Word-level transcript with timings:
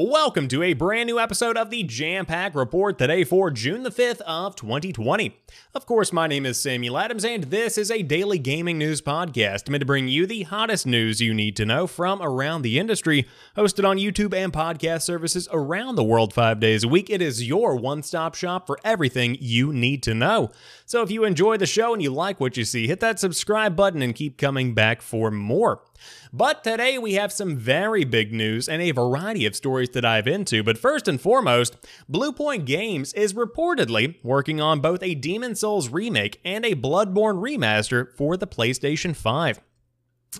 Welcome 0.00 0.46
to 0.48 0.62
a 0.62 0.74
brand 0.74 1.08
new 1.08 1.18
episode 1.18 1.56
of 1.56 1.70
the 1.70 1.82
Jampack 1.82 2.54
Report 2.54 2.98
today 2.98 3.24
for 3.24 3.50
June 3.50 3.82
the 3.82 3.90
5th 3.90 4.20
of 4.20 4.54
2020. 4.54 5.36
Of 5.74 5.86
course, 5.86 6.12
my 6.12 6.28
name 6.28 6.46
is 6.46 6.56
Samuel 6.56 6.98
Adams 6.98 7.24
and 7.24 7.42
this 7.42 7.76
is 7.76 7.90
a 7.90 8.04
daily 8.04 8.38
gaming 8.38 8.78
news 8.78 9.02
podcast 9.02 9.68
meant 9.68 9.80
to 9.80 9.86
bring 9.86 10.06
you 10.06 10.24
the 10.24 10.44
hottest 10.44 10.86
news 10.86 11.20
you 11.20 11.34
need 11.34 11.56
to 11.56 11.66
know 11.66 11.88
from 11.88 12.22
around 12.22 12.62
the 12.62 12.78
industry. 12.78 13.26
Hosted 13.56 13.84
on 13.84 13.98
YouTube 13.98 14.32
and 14.32 14.52
podcast 14.52 15.02
services 15.02 15.48
around 15.50 15.96
the 15.96 16.04
world 16.04 16.32
5 16.32 16.60
days 16.60 16.84
a 16.84 16.88
week, 16.88 17.10
it 17.10 17.20
is 17.20 17.48
your 17.48 17.74
one-stop 17.74 18.36
shop 18.36 18.68
for 18.68 18.78
everything 18.84 19.36
you 19.40 19.72
need 19.72 20.04
to 20.04 20.14
know. 20.14 20.52
So 20.86 21.02
if 21.02 21.10
you 21.10 21.24
enjoy 21.24 21.56
the 21.56 21.66
show 21.66 21.92
and 21.92 22.00
you 22.00 22.10
like 22.10 22.38
what 22.38 22.56
you 22.56 22.64
see, 22.64 22.86
hit 22.86 23.00
that 23.00 23.18
subscribe 23.18 23.74
button 23.74 24.02
and 24.02 24.14
keep 24.14 24.38
coming 24.38 24.74
back 24.74 25.02
for 25.02 25.32
more. 25.32 25.82
But 26.32 26.62
today 26.62 26.98
we 26.98 27.14
have 27.14 27.32
some 27.32 27.56
very 27.56 28.04
big 28.04 28.32
news 28.32 28.68
and 28.68 28.82
a 28.82 28.90
variety 28.90 29.46
of 29.46 29.56
stories 29.56 29.88
to 29.90 30.00
dive 30.00 30.26
into. 30.26 30.62
But 30.62 30.78
first 30.78 31.08
and 31.08 31.20
foremost, 31.20 31.76
Bluepoint 32.10 32.66
Games 32.66 33.12
is 33.14 33.32
reportedly 33.32 34.16
working 34.22 34.60
on 34.60 34.80
both 34.80 35.02
a 35.02 35.14
Demon 35.14 35.54
Souls 35.54 35.88
remake 35.88 36.40
and 36.44 36.64
a 36.64 36.74
Bloodborne 36.74 37.40
remaster 37.40 38.14
for 38.16 38.36
the 38.36 38.46
PlayStation 38.46 39.16
5. 39.16 39.60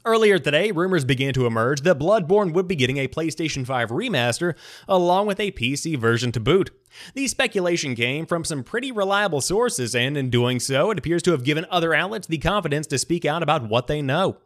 Earlier 0.04 0.38
today, 0.38 0.70
rumors 0.70 1.06
began 1.06 1.32
to 1.32 1.46
emerge 1.46 1.80
that 1.80 1.98
Bloodborne 1.98 2.52
would 2.52 2.68
be 2.68 2.76
getting 2.76 2.98
a 2.98 3.08
PlayStation 3.08 3.64
5 3.64 3.88
remaster 3.88 4.54
along 4.86 5.26
with 5.26 5.40
a 5.40 5.50
PC 5.52 5.96
version 5.96 6.30
to 6.32 6.40
boot. 6.40 6.70
The 7.14 7.26
speculation 7.26 7.94
came 7.94 8.26
from 8.26 8.44
some 8.44 8.62
pretty 8.62 8.92
reliable 8.92 9.40
sources, 9.40 9.94
and 9.94 10.16
in 10.18 10.28
doing 10.28 10.60
so, 10.60 10.90
it 10.90 10.98
appears 10.98 11.22
to 11.22 11.30
have 11.32 11.42
given 11.42 11.66
other 11.70 11.94
outlets 11.94 12.26
the 12.26 12.36
confidence 12.36 12.86
to 12.88 12.98
speak 12.98 13.24
out 13.24 13.42
about 13.42 13.68
what 13.68 13.86
they 13.86 14.02
know. 14.02 14.36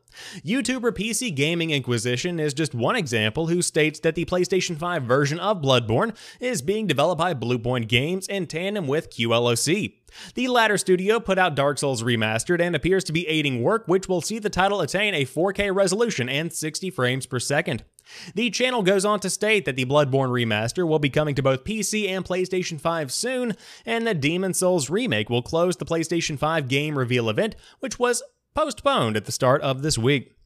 YouTuber 0.45 0.93
PC 0.93 1.35
Gaming 1.35 1.71
Inquisition 1.71 2.39
is 2.41 2.55
just 2.55 2.75
one 2.75 2.97
example 2.97 3.47
who 3.47 3.63
states 3.63 4.01
that 4.01 4.15
the 4.15 4.25
PlayStation 4.25 4.79
5 4.79 5.05
version 5.05 5.39
of 5.39 5.63
Bloodborne 5.63 6.17
is 6.41 6.63
being 6.63 6.87
developed 6.87 7.19
by 7.19 7.35
Bluepoint 7.35 7.89
Games 7.89 8.27
in 8.27 8.47
tandem 8.47 8.87
with 8.87 9.11
QLOC. 9.11 9.95
The 10.35 10.49
latter 10.49 10.77
studio 10.77 11.21
put 11.21 11.39
out 11.39 11.55
Dark 11.55 11.79
Souls 11.79 12.03
Remastered 12.03 12.61
and 12.61 12.77
appears 12.77 13.05
to 13.05 13.13
be 13.13 13.27
aiding 13.29 13.63
work 13.63 13.85
which 13.87 14.09
will 14.09 14.21
see 14.21 14.39
the 14.39 14.51
title 14.51 14.81
attain 14.81 15.15
a 15.15 15.25
4K 15.25 15.75
resolution 15.75 16.29
and 16.29 16.53
60 16.53 16.91
frames 16.91 17.27
per 17.27 17.39
second. 17.39 17.85
The 18.35 18.51
channel 18.51 18.83
goes 18.83 19.05
on 19.05 19.21
to 19.21 19.31
state 19.31 19.65
that 19.65 19.77
the 19.77 19.85
Bloodborne 19.85 20.31
remaster 20.31 20.87
will 20.87 20.99
be 20.99 21.11
coming 21.11 21.35
to 21.37 21.43
both 21.43 21.65
PC 21.65 22.09
and 22.09 22.25
PlayStation 22.25 22.81
5 22.81 23.13
soon, 23.13 23.55
and 23.87 24.07
that 24.07 24.21
Demon 24.21 24.55
Souls 24.55 24.91
Remake 24.91 25.31
will 25.31 25.43
close 25.43 25.77
the 25.77 25.85
PlayStation 25.85 26.39
5 26.39 26.69
game 26.69 26.99
reveal 26.99 27.31
event, 27.31 27.55
which 27.81 27.99
was 27.99 28.23
postponed 28.55 29.17
at 29.17 29.25
the 29.25 29.33
start 29.33 29.61
of 29.63 29.83
this 29.83 29.99
week. 29.99 30.37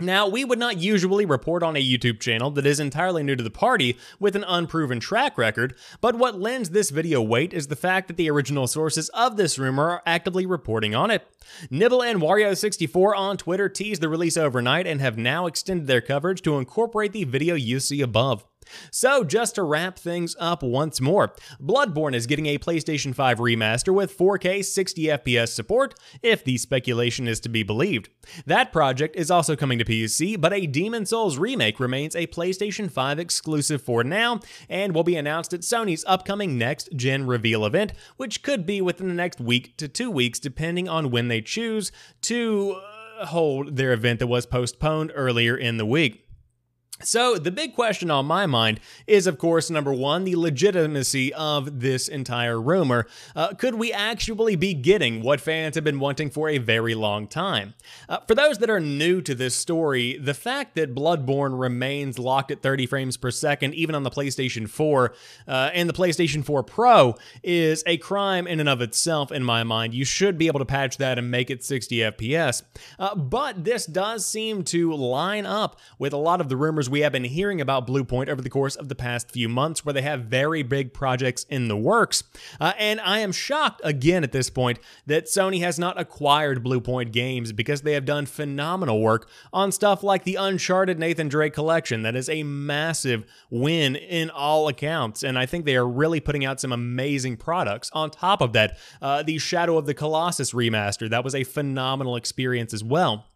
Now, 0.00 0.26
we 0.26 0.46
would 0.46 0.58
not 0.58 0.78
usually 0.78 1.26
report 1.26 1.62
on 1.62 1.76
a 1.76 1.84
YouTube 1.84 2.20
channel 2.20 2.50
that 2.52 2.64
is 2.64 2.80
entirely 2.80 3.22
new 3.22 3.36
to 3.36 3.42
the 3.42 3.50
party 3.50 3.98
with 4.18 4.34
an 4.34 4.44
unproven 4.48 4.98
track 4.98 5.36
record, 5.36 5.74
but 6.00 6.14
what 6.14 6.40
lends 6.40 6.70
this 6.70 6.88
video 6.88 7.20
weight 7.20 7.52
is 7.52 7.66
the 7.66 7.76
fact 7.76 8.08
that 8.08 8.16
the 8.16 8.30
original 8.30 8.66
sources 8.66 9.10
of 9.10 9.36
this 9.36 9.58
rumor 9.58 9.90
are 9.90 10.02
actively 10.06 10.46
reporting 10.46 10.94
on 10.94 11.10
it. 11.10 11.26
Nibel 11.70 12.08
and 12.08 12.20
Wario64 12.20 13.14
on 13.14 13.36
Twitter 13.36 13.68
teased 13.68 14.00
the 14.00 14.08
release 14.08 14.38
overnight 14.38 14.86
and 14.86 15.02
have 15.02 15.18
now 15.18 15.46
extended 15.46 15.86
their 15.86 16.00
coverage 16.00 16.40
to 16.42 16.56
incorporate 16.56 17.12
the 17.12 17.24
video 17.24 17.54
you 17.54 17.78
see 17.78 18.00
above. 18.00 18.46
So, 18.90 19.24
just 19.24 19.54
to 19.56 19.62
wrap 19.62 19.98
things 19.98 20.36
up 20.38 20.62
once 20.62 21.00
more, 21.00 21.34
Bloodborne 21.60 22.14
is 22.14 22.26
getting 22.26 22.46
a 22.46 22.58
PlayStation 22.58 23.14
5 23.14 23.38
remaster 23.38 23.92
with 23.92 24.16
4K 24.16 24.64
60 24.64 25.04
FPS 25.04 25.48
support, 25.48 25.94
if 26.22 26.44
the 26.44 26.58
speculation 26.58 27.26
is 27.26 27.40
to 27.40 27.48
be 27.48 27.62
believed. 27.62 28.08
That 28.46 28.72
project 28.72 29.16
is 29.16 29.30
also 29.30 29.56
coming 29.56 29.78
to 29.78 29.84
PC, 29.84 30.40
but 30.40 30.52
a 30.52 30.66
Demon 30.66 31.06
Souls 31.06 31.38
remake 31.38 31.80
remains 31.80 32.14
a 32.14 32.26
PlayStation 32.26 32.90
5 32.90 33.18
exclusive 33.18 33.82
for 33.82 34.04
now, 34.04 34.40
and 34.68 34.94
will 34.94 35.04
be 35.04 35.16
announced 35.16 35.52
at 35.52 35.60
Sony's 35.60 36.04
upcoming 36.06 36.58
next 36.58 36.90
gen 36.94 37.26
reveal 37.26 37.64
event, 37.64 37.92
which 38.16 38.42
could 38.42 38.66
be 38.66 38.80
within 38.80 39.08
the 39.08 39.14
next 39.14 39.40
week 39.40 39.76
to 39.78 39.88
two 39.88 40.10
weeks, 40.10 40.38
depending 40.38 40.88
on 40.88 41.10
when 41.10 41.28
they 41.28 41.40
choose 41.40 41.92
to 42.22 42.80
uh, 43.18 43.26
hold 43.26 43.76
their 43.76 43.92
event 43.92 44.18
that 44.18 44.26
was 44.26 44.46
postponed 44.46 45.12
earlier 45.14 45.56
in 45.56 45.76
the 45.76 45.86
week. 45.86 46.29
So, 47.02 47.38
the 47.38 47.50
big 47.50 47.74
question 47.74 48.10
on 48.10 48.26
my 48.26 48.44
mind 48.44 48.78
is, 49.06 49.26
of 49.26 49.38
course, 49.38 49.70
number 49.70 49.92
one, 49.92 50.24
the 50.24 50.36
legitimacy 50.36 51.32
of 51.32 51.80
this 51.80 52.08
entire 52.08 52.60
rumor. 52.60 53.06
Uh, 53.34 53.54
could 53.54 53.76
we 53.76 53.90
actually 53.90 54.54
be 54.54 54.74
getting 54.74 55.22
what 55.22 55.40
fans 55.40 55.76
have 55.76 55.84
been 55.84 55.98
wanting 55.98 56.28
for 56.28 56.50
a 56.50 56.58
very 56.58 56.94
long 56.94 57.26
time? 57.26 57.72
Uh, 58.06 58.18
for 58.28 58.34
those 58.34 58.58
that 58.58 58.68
are 58.68 58.80
new 58.80 59.22
to 59.22 59.34
this 59.34 59.54
story, 59.54 60.18
the 60.18 60.34
fact 60.34 60.74
that 60.74 60.94
Bloodborne 60.94 61.58
remains 61.58 62.18
locked 62.18 62.50
at 62.50 62.60
30 62.60 62.84
frames 62.84 63.16
per 63.16 63.30
second, 63.30 63.74
even 63.74 63.94
on 63.94 64.02
the 64.02 64.10
PlayStation 64.10 64.68
4 64.68 65.14
uh, 65.48 65.70
and 65.72 65.88
the 65.88 65.94
PlayStation 65.94 66.44
4 66.44 66.62
Pro, 66.62 67.14
is 67.42 67.82
a 67.86 67.96
crime 67.96 68.46
in 68.46 68.60
and 68.60 68.68
of 68.68 68.82
itself, 68.82 69.32
in 69.32 69.42
my 69.42 69.62
mind. 69.62 69.94
You 69.94 70.04
should 70.04 70.36
be 70.36 70.48
able 70.48 70.58
to 70.58 70.66
patch 70.66 70.98
that 70.98 71.18
and 71.18 71.30
make 71.30 71.50
it 71.50 71.64
60 71.64 71.96
FPS. 71.96 72.62
Uh, 72.98 73.14
but 73.14 73.64
this 73.64 73.86
does 73.86 74.26
seem 74.26 74.64
to 74.64 74.92
line 74.92 75.46
up 75.46 75.80
with 75.98 76.12
a 76.12 76.18
lot 76.18 76.42
of 76.42 76.50
the 76.50 76.56
rumors 76.58 76.89
we 76.90 77.00
have 77.00 77.12
been 77.12 77.24
hearing 77.24 77.60
about 77.60 77.86
Bluepoint 77.86 78.28
over 78.28 78.42
the 78.42 78.50
course 78.50 78.76
of 78.76 78.88
the 78.88 78.94
past 78.94 79.30
few 79.30 79.48
months, 79.48 79.84
where 79.84 79.92
they 79.92 80.02
have 80.02 80.24
very 80.24 80.62
big 80.62 80.92
projects 80.92 81.44
in 81.48 81.68
the 81.68 81.76
works. 81.76 82.24
Uh, 82.60 82.72
and 82.78 83.00
I 83.00 83.20
am 83.20 83.32
shocked 83.32 83.80
again 83.84 84.24
at 84.24 84.32
this 84.32 84.50
point 84.50 84.78
that 85.06 85.26
Sony 85.26 85.60
has 85.60 85.78
not 85.78 85.98
acquired 85.98 86.64
Bluepoint 86.64 87.12
Games 87.12 87.52
because 87.52 87.82
they 87.82 87.92
have 87.94 88.04
done 88.04 88.26
phenomenal 88.26 89.00
work 89.00 89.28
on 89.52 89.72
stuff 89.72 90.02
like 90.02 90.24
the 90.24 90.36
Uncharted 90.36 90.98
Nathan 90.98 91.28
Drake 91.28 91.54
collection. 91.54 92.02
That 92.02 92.16
is 92.16 92.28
a 92.28 92.42
massive 92.42 93.24
win 93.50 93.96
in 93.96 94.30
all 94.30 94.68
accounts. 94.68 95.22
And 95.22 95.38
I 95.38 95.46
think 95.46 95.64
they 95.64 95.76
are 95.76 95.88
really 95.88 96.20
putting 96.20 96.44
out 96.44 96.60
some 96.60 96.72
amazing 96.72 97.36
products. 97.36 97.90
On 97.92 98.10
top 98.10 98.40
of 98.40 98.52
that, 98.52 98.78
uh, 99.00 99.22
the 99.22 99.38
Shadow 99.38 99.78
of 99.78 99.86
the 99.86 99.94
Colossus 99.94 100.52
remaster, 100.52 101.08
that 101.10 101.24
was 101.24 101.34
a 101.34 101.44
phenomenal 101.44 102.16
experience 102.16 102.74
as 102.74 102.82
well. 102.82 103.26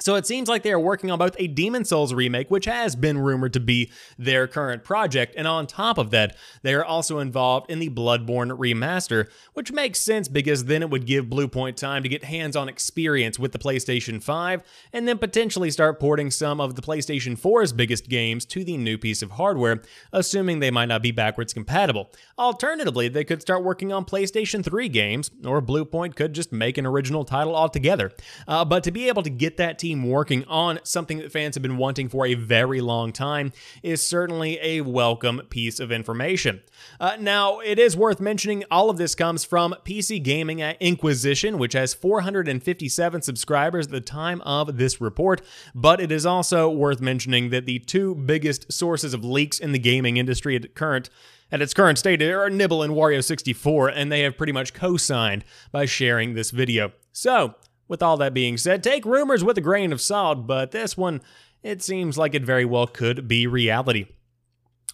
So 0.00 0.16
it 0.16 0.26
seems 0.26 0.48
like 0.48 0.64
they 0.64 0.72
are 0.72 0.80
working 0.80 1.12
on 1.12 1.20
both 1.20 1.36
a 1.38 1.46
Demon 1.46 1.84
Souls 1.84 2.12
remake, 2.12 2.50
which 2.50 2.64
has 2.64 2.96
been 2.96 3.16
rumored 3.16 3.52
to 3.52 3.60
be 3.60 3.92
their 4.18 4.48
current 4.48 4.82
project, 4.82 5.34
and 5.36 5.46
on 5.46 5.68
top 5.68 5.98
of 5.98 6.10
that, 6.10 6.36
they 6.62 6.74
are 6.74 6.84
also 6.84 7.20
involved 7.20 7.70
in 7.70 7.78
the 7.78 7.88
Bloodborne 7.88 8.58
remaster, 8.58 9.28
which 9.52 9.70
makes 9.70 10.00
sense 10.00 10.26
because 10.26 10.64
then 10.64 10.82
it 10.82 10.90
would 10.90 11.06
give 11.06 11.26
Bluepoint 11.26 11.76
time 11.76 12.02
to 12.02 12.08
get 12.08 12.24
hands-on 12.24 12.68
experience 12.68 13.38
with 13.38 13.52
the 13.52 13.58
PlayStation 13.58 14.20
5, 14.20 14.62
and 14.92 15.06
then 15.06 15.16
potentially 15.16 15.70
start 15.70 16.00
porting 16.00 16.32
some 16.32 16.60
of 16.60 16.74
the 16.74 16.82
PlayStation 16.82 17.38
4's 17.40 17.72
biggest 17.72 18.08
games 18.08 18.44
to 18.46 18.64
the 18.64 18.76
new 18.76 18.98
piece 18.98 19.22
of 19.22 19.32
hardware, 19.32 19.80
assuming 20.12 20.58
they 20.58 20.72
might 20.72 20.88
not 20.88 21.02
be 21.02 21.12
backwards 21.12 21.52
compatible. 21.52 22.10
Alternatively, 22.36 23.06
they 23.06 23.22
could 23.22 23.40
start 23.40 23.62
working 23.62 23.92
on 23.92 24.04
PlayStation 24.04 24.64
3 24.64 24.88
games, 24.88 25.30
or 25.44 25.62
Bluepoint 25.62 26.16
could 26.16 26.32
just 26.32 26.50
make 26.50 26.78
an 26.78 26.84
original 26.84 27.24
title 27.24 27.54
altogether. 27.54 28.10
Uh, 28.48 28.64
but 28.64 28.82
to 28.82 28.90
be 28.90 29.06
able 29.06 29.22
to 29.22 29.30
get 29.30 29.56
that 29.56 29.78
team 29.84 30.08
working 30.08 30.46
on 30.46 30.80
something 30.82 31.18
that 31.18 31.30
fans 31.30 31.54
have 31.54 31.62
been 31.62 31.76
wanting 31.76 32.08
for 32.08 32.24
a 32.24 32.32
very 32.32 32.80
long 32.80 33.12
time 33.12 33.52
is 33.82 34.06
certainly 34.06 34.58
a 34.62 34.80
welcome 34.80 35.42
piece 35.50 35.78
of 35.78 35.92
information. 35.92 36.62
Uh, 36.98 37.18
now, 37.20 37.58
it 37.58 37.78
is 37.78 37.94
worth 37.94 38.18
mentioning 38.18 38.64
all 38.70 38.88
of 38.88 38.96
this 38.96 39.14
comes 39.14 39.44
from 39.44 39.74
PC 39.84 40.22
Gaming 40.22 40.62
at 40.62 40.80
Inquisition, 40.80 41.58
which 41.58 41.74
has 41.74 41.92
457 41.92 43.20
subscribers 43.20 43.84
at 43.88 43.92
the 43.92 44.00
time 44.00 44.40
of 44.40 44.78
this 44.78 45.02
report, 45.02 45.42
but 45.74 46.00
it 46.00 46.10
is 46.10 46.24
also 46.24 46.70
worth 46.70 47.02
mentioning 47.02 47.50
that 47.50 47.66
the 47.66 47.80
two 47.80 48.14
biggest 48.14 48.72
sources 48.72 49.12
of 49.12 49.22
leaks 49.22 49.58
in 49.58 49.72
the 49.72 49.78
gaming 49.78 50.16
industry 50.16 50.56
at 50.56 50.74
current 50.74 51.10
at 51.52 51.60
its 51.60 51.74
current 51.74 51.98
state 51.98 52.22
are 52.22 52.48
Nibel 52.48 52.82
and 52.82 52.94
Wario64, 52.94 53.92
and 53.94 54.10
they 54.10 54.22
have 54.22 54.38
pretty 54.38 54.52
much 54.52 54.72
co-signed 54.72 55.44
by 55.70 55.84
sharing 55.84 56.32
this 56.32 56.50
video. 56.50 56.92
So, 57.12 57.56
with 57.88 58.02
all 58.02 58.16
that 58.16 58.34
being 58.34 58.56
said, 58.56 58.82
take 58.82 59.04
rumors 59.04 59.44
with 59.44 59.58
a 59.58 59.62
grain 59.62 59.92
of 59.92 60.00
salt, 60.00 60.46
but 60.46 60.70
this 60.70 60.96
one, 60.96 61.20
it 61.62 61.82
seems 61.82 62.18
like 62.18 62.34
it 62.34 62.44
very 62.44 62.64
well 62.64 62.86
could 62.86 63.28
be 63.28 63.46
reality. 63.46 64.06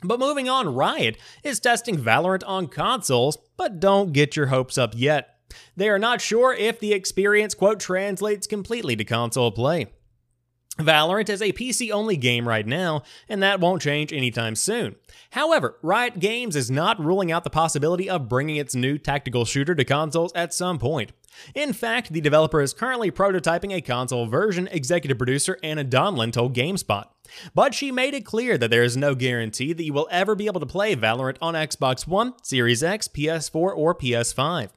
But 0.02 0.18
moving 0.18 0.48
on, 0.48 0.74
Riot 0.74 1.18
is 1.44 1.60
testing 1.60 1.98
Valorant 1.98 2.42
on 2.46 2.68
consoles, 2.68 3.36
but 3.56 3.80
don't 3.80 4.12
get 4.12 4.36
your 4.36 4.46
hopes 4.46 4.78
up 4.78 4.94
yet. 4.96 5.36
They 5.76 5.88
are 5.88 5.98
not 5.98 6.20
sure 6.20 6.54
if 6.54 6.80
the 6.80 6.92
experience, 6.92 7.54
quote, 7.54 7.80
translates 7.80 8.46
completely 8.46 8.96
to 8.96 9.04
console 9.04 9.50
play. 9.50 9.88
Valorant 10.78 11.28
is 11.28 11.42
a 11.42 11.52
PC 11.52 11.90
only 11.90 12.16
game 12.16 12.48
right 12.48 12.66
now, 12.66 13.02
and 13.28 13.42
that 13.42 13.60
won't 13.60 13.82
change 13.82 14.12
anytime 14.12 14.54
soon. 14.54 14.96
However, 15.32 15.76
Riot 15.82 16.20
Games 16.20 16.56
is 16.56 16.70
not 16.70 16.98
ruling 16.98 17.30
out 17.30 17.44
the 17.44 17.50
possibility 17.50 18.08
of 18.08 18.28
bringing 18.28 18.56
its 18.56 18.74
new 18.74 18.96
tactical 18.96 19.44
shooter 19.44 19.74
to 19.74 19.84
consoles 19.84 20.32
at 20.34 20.54
some 20.54 20.78
point. 20.78 21.12
In 21.54 21.72
fact, 21.72 22.12
the 22.12 22.20
developer 22.20 22.60
is 22.60 22.72
currently 22.72 23.10
prototyping 23.10 23.74
a 23.74 23.80
console 23.80 24.26
version, 24.26 24.68
executive 24.70 25.18
producer 25.18 25.58
Anna 25.62 25.84
Donlin 25.84 26.32
told 26.32 26.54
GameSpot. 26.54 27.04
But 27.54 27.74
she 27.74 27.92
made 27.92 28.14
it 28.14 28.24
clear 28.24 28.58
that 28.58 28.70
there 28.70 28.82
is 28.82 28.96
no 28.96 29.14
guarantee 29.14 29.72
that 29.72 29.84
you 29.84 29.92
will 29.92 30.08
ever 30.10 30.34
be 30.34 30.46
able 30.46 30.60
to 30.60 30.66
play 30.66 30.96
Valorant 30.96 31.36
on 31.40 31.54
Xbox 31.54 32.06
One, 32.06 32.34
Series 32.42 32.82
X, 32.82 33.06
PS4, 33.06 33.54
or 33.54 33.94
PS5. 33.94 34.70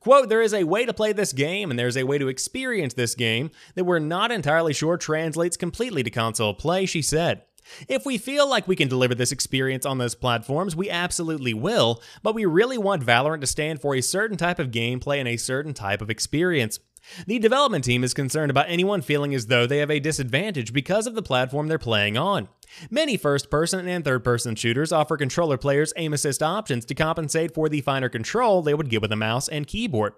Quote, 0.00 0.28
there 0.28 0.42
is 0.42 0.54
a 0.54 0.64
way 0.64 0.84
to 0.86 0.92
play 0.92 1.12
this 1.12 1.32
game 1.32 1.70
and 1.70 1.78
there's 1.78 1.96
a 1.96 2.04
way 2.04 2.18
to 2.18 2.28
experience 2.28 2.94
this 2.94 3.14
game 3.14 3.50
that 3.74 3.84
we're 3.84 3.98
not 3.98 4.30
entirely 4.30 4.72
sure 4.72 4.96
translates 4.96 5.56
completely 5.56 6.02
to 6.02 6.10
console 6.10 6.54
play, 6.54 6.86
she 6.86 7.02
said. 7.02 7.42
If 7.88 8.06
we 8.06 8.18
feel 8.18 8.48
like 8.48 8.66
we 8.66 8.76
can 8.76 8.88
deliver 8.88 9.14
this 9.14 9.32
experience 9.32 9.84
on 9.84 9.98
those 9.98 10.14
platforms, 10.14 10.74
we 10.74 10.90
absolutely 10.90 11.54
will, 11.54 12.02
but 12.22 12.34
we 12.34 12.44
really 12.44 12.78
want 12.78 13.04
Valorant 13.04 13.40
to 13.42 13.46
stand 13.46 13.80
for 13.80 13.94
a 13.94 14.00
certain 14.00 14.36
type 14.36 14.58
of 14.58 14.70
gameplay 14.70 15.18
and 15.18 15.28
a 15.28 15.36
certain 15.36 15.74
type 15.74 16.00
of 16.00 16.10
experience. 16.10 16.78
The 17.26 17.38
development 17.38 17.84
team 17.84 18.04
is 18.04 18.14
concerned 18.14 18.50
about 18.50 18.68
anyone 18.68 19.02
feeling 19.02 19.34
as 19.34 19.46
though 19.46 19.66
they 19.66 19.78
have 19.78 19.90
a 19.90 20.00
disadvantage 20.00 20.72
because 20.72 21.06
of 21.06 21.14
the 21.14 21.22
platform 21.22 21.68
they're 21.68 21.78
playing 21.78 22.16
on. 22.16 22.48
Many 22.90 23.16
first 23.16 23.50
person 23.50 23.88
and 23.88 24.04
third 24.04 24.22
person 24.24 24.54
shooters 24.54 24.92
offer 24.92 25.16
controller 25.16 25.56
players 25.56 25.92
aim 25.96 26.12
assist 26.12 26.42
options 26.42 26.84
to 26.86 26.94
compensate 26.94 27.54
for 27.54 27.68
the 27.68 27.80
finer 27.80 28.08
control 28.08 28.62
they 28.62 28.74
would 28.74 28.90
get 28.90 29.02
with 29.02 29.12
a 29.12 29.16
mouse 29.16 29.48
and 29.48 29.66
keyboard. 29.66 30.12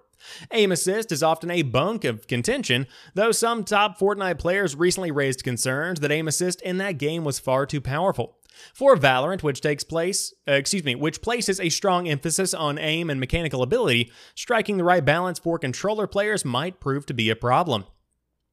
Aim 0.51 0.71
assist 0.71 1.11
is 1.11 1.23
often 1.23 1.49
a 1.49 1.63
bone 1.63 1.99
of 2.03 2.27
contention, 2.27 2.87
though 3.15 3.31
some 3.31 3.63
top 3.63 3.99
Fortnite 3.99 4.37
players 4.37 4.75
recently 4.75 5.11
raised 5.11 5.43
concerns 5.43 5.99
that 5.99 6.11
aim 6.11 6.27
assist 6.27 6.61
in 6.61 6.77
that 6.77 6.97
game 6.97 7.23
was 7.23 7.39
far 7.39 7.65
too 7.65 7.81
powerful. 7.81 8.37
For 8.73 8.95
Valorant, 8.95 9.43
which 9.43 9.61
takes 9.61 9.83
place, 9.83 10.33
uh, 10.47 10.53
excuse 10.53 10.83
me, 10.83 10.95
which 10.95 11.21
places 11.21 11.59
a 11.59 11.69
strong 11.69 12.07
emphasis 12.07 12.53
on 12.53 12.77
aim 12.77 13.09
and 13.09 13.19
mechanical 13.19 13.63
ability, 13.63 14.11
striking 14.35 14.77
the 14.77 14.83
right 14.83 15.03
balance 15.03 15.39
for 15.39 15.59
controller 15.59 16.07
players 16.07 16.45
might 16.45 16.79
prove 16.79 17.05
to 17.07 17.13
be 17.13 17.29
a 17.29 17.35
problem. 17.35 17.85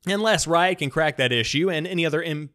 Unless 0.06 0.46
Riot 0.46 0.78
can 0.78 0.90
crack 0.90 1.16
that 1.16 1.32
issue 1.32 1.70
and 1.70 1.87
any 1.87 2.06
other 2.06 2.22
Im- 2.22 2.50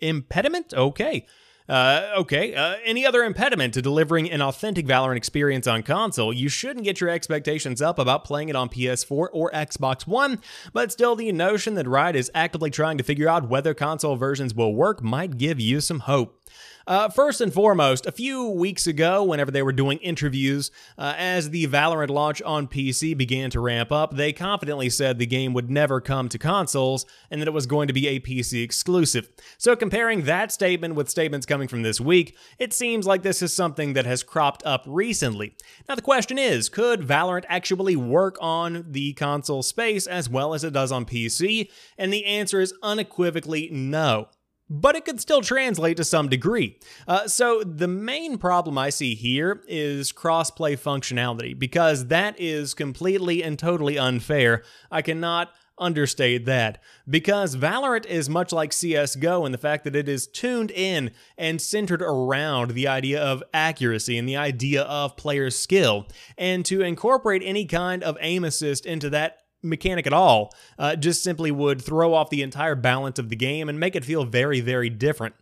impediment, 0.00 0.74
okay. 0.74 1.26
Uh, 1.68 2.14
okay, 2.16 2.54
uh, 2.54 2.76
any 2.82 3.04
other 3.04 3.22
impediment 3.22 3.74
to 3.74 3.82
delivering 3.82 4.30
an 4.30 4.40
authentic 4.40 4.86
Valorant 4.86 5.18
experience 5.18 5.66
on 5.66 5.82
console, 5.82 6.32
you 6.32 6.48
shouldn't 6.48 6.84
get 6.84 6.98
your 6.98 7.10
expectations 7.10 7.82
up 7.82 7.98
about 7.98 8.24
playing 8.24 8.48
it 8.48 8.56
on 8.56 8.70
PS4 8.70 9.28
or 9.32 9.50
Xbox 9.50 10.06
One, 10.06 10.40
but 10.72 10.90
still, 10.90 11.14
the 11.14 11.30
notion 11.30 11.74
that 11.74 11.86
Riot 11.86 12.16
is 12.16 12.30
actively 12.34 12.70
trying 12.70 12.96
to 12.96 13.04
figure 13.04 13.28
out 13.28 13.50
whether 13.50 13.74
console 13.74 14.16
versions 14.16 14.54
will 14.54 14.74
work 14.74 15.02
might 15.02 15.36
give 15.36 15.60
you 15.60 15.82
some 15.82 16.00
hope. 16.00 16.37
Uh, 16.86 17.08
first 17.08 17.40
and 17.40 17.52
foremost, 17.52 18.06
a 18.06 18.12
few 18.12 18.48
weeks 18.48 18.86
ago, 18.86 19.22
whenever 19.22 19.50
they 19.50 19.62
were 19.62 19.72
doing 19.72 19.98
interviews, 19.98 20.70
uh, 20.96 21.14
as 21.18 21.50
the 21.50 21.66
Valorant 21.66 22.08
launch 22.08 22.40
on 22.42 22.66
PC 22.66 23.16
began 23.16 23.50
to 23.50 23.60
ramp 23.60 23.92
up, 23.92 24.16
they 24.16 24.32
confidently 24.32 24.88
said 24.88 25.18
the 25.18 25.26
game 25.26 25.52
would 25.52 25.70
never 25.70 26.00
come 26.00 26.28
to 26.30 26.38
consoles 26.38 27.04
and 27.30 27.40
that 27.40 27.48
it 27.48 27.52
was 27.52 27.66
going 27.66 27.88
to 27.88 27.92
be 27.92 28.08
a 28.08 28.20
PC 28.20 28.62
exclusive. 28.62 29.28
So, 29.58 29.76
comparing 29.76 30.22
that 30.22 30.50
statement 30.50 30.94
with 30.94 31.10
statements 31.10 31.46
coming 31.46 31.68
from 31.68 31.82
this 31.82 32.00
week, 32.00 32.36
it 32.58 32.72
seems 32.72 33.06
like 33.06 33.22
this 33.22 33.42
is 33.42 33.52
something 33.52 33.92
that 33.92 34.06
has 34.06 34.22
cropped 34.22 34.64
up 34.64 34.84
recently. 34.86 35.54
Now, 35.88 35.94
the 35.94 36.02
question 36.02 36.38
is 36.38 36.68
could 36.68 37.00
Valorant 37.00 37.44
actually 37.48 37.96
work 37.96 38.38
on 38.40 38.86
the 38.88 39.12
console 39.12 39.62
space 39.62 40.06
as 40.06 40.28
well 40.28 40.54
as 40.54 40.64
it 40.64 40.72
does 40.72 40.90
on 40.90 41.04
PC? 41.04 41.70
And 41.98 42.12
the 42.12 42.24
answer 42.24 42.60
is 42.60 42.72
unequivocally 42.82 43.68
no 43.70 44.28
but 44.70 44.96
it 44.96 45.04
could 45.04 45.20
still 45.20 45.40
translate 45.40 45.96
to 45.96 46.04
some 46.04 46.28
degree. 46.28 46.78
Uh, 47.06 47.26
so 47.26 47.62
the 47.62 47.88
main 47.88 48.38
problem 48.38 48.76
I 48.78 48.90
see 48.90 49.14
here 49.14 49.62
is 49.66 50.12
crossplay 50.12 50.78
functionality, 50.78 51.58
because 51.58 52.06
that 52.06 52.38
is 52.38 52.74
completely 52.74 53.42
and 53.42 53.58
totally 53.58 53.98
unfair. 53.98 54.62
I 54.90 55.02
cannot 55.02 55.50
understate 55.80 56.44
that 56.46 56.82
because 57.08 57.56
Valorant 57.56 58.06
is 58.06 58.28
much 58.28 58.52
like 58.52 58.72
CS:GO 58.72 59.46
in 59.46 59.52
the 59.52 59.58
fact 59.58 59.84
that 59.84 59.96
it 59.96 60.08
is 60.08 60.26
tuned 60.26 60.70
in 60.70 61.12
and 61.36 61.60
centered 61.60 62.02
around 62.02 62.72
the 62.72 62.88
idea 62.88 63.22
of 63.22 63.42
accuracy 63.54 64.18
and 64.18 64.28
the 64.28 64.36
idea 64.36 64.82
of 64.82 65.16
player 65.16 65.50
skill 65.50 66.06
and 66.36 66.64
to 66.66 66.80
incorporate 66.80 67.42
any 67.44 67.64
kind 67.64 68.02
of 68.02 68.18
aim 68.20 68.44
assist 68.44 68.86
into 68.86 69.08
that 69.10 69.38
mechanic 69.62 70.06
at 70.06 70.12
all 70.12 70.52
uh, 70.78 70.96
just 70.96 71.22
simply 71.22 71.50
would 71.50 71.82
throw 71.82 72.14
off 72.14 72.30
the 72.30 72.42
entire 72.42 72.74
balance 72.74 73.18
of 73.18 73.28
the 73.28 73.36
game 73.36 73.68
and 73.68 73.80
make 73.80 73.96
it 73.96 74.04
feel 74.04 74.24
very, 74.24 74.60
very 74.60 74.90
different. 74.90 75.34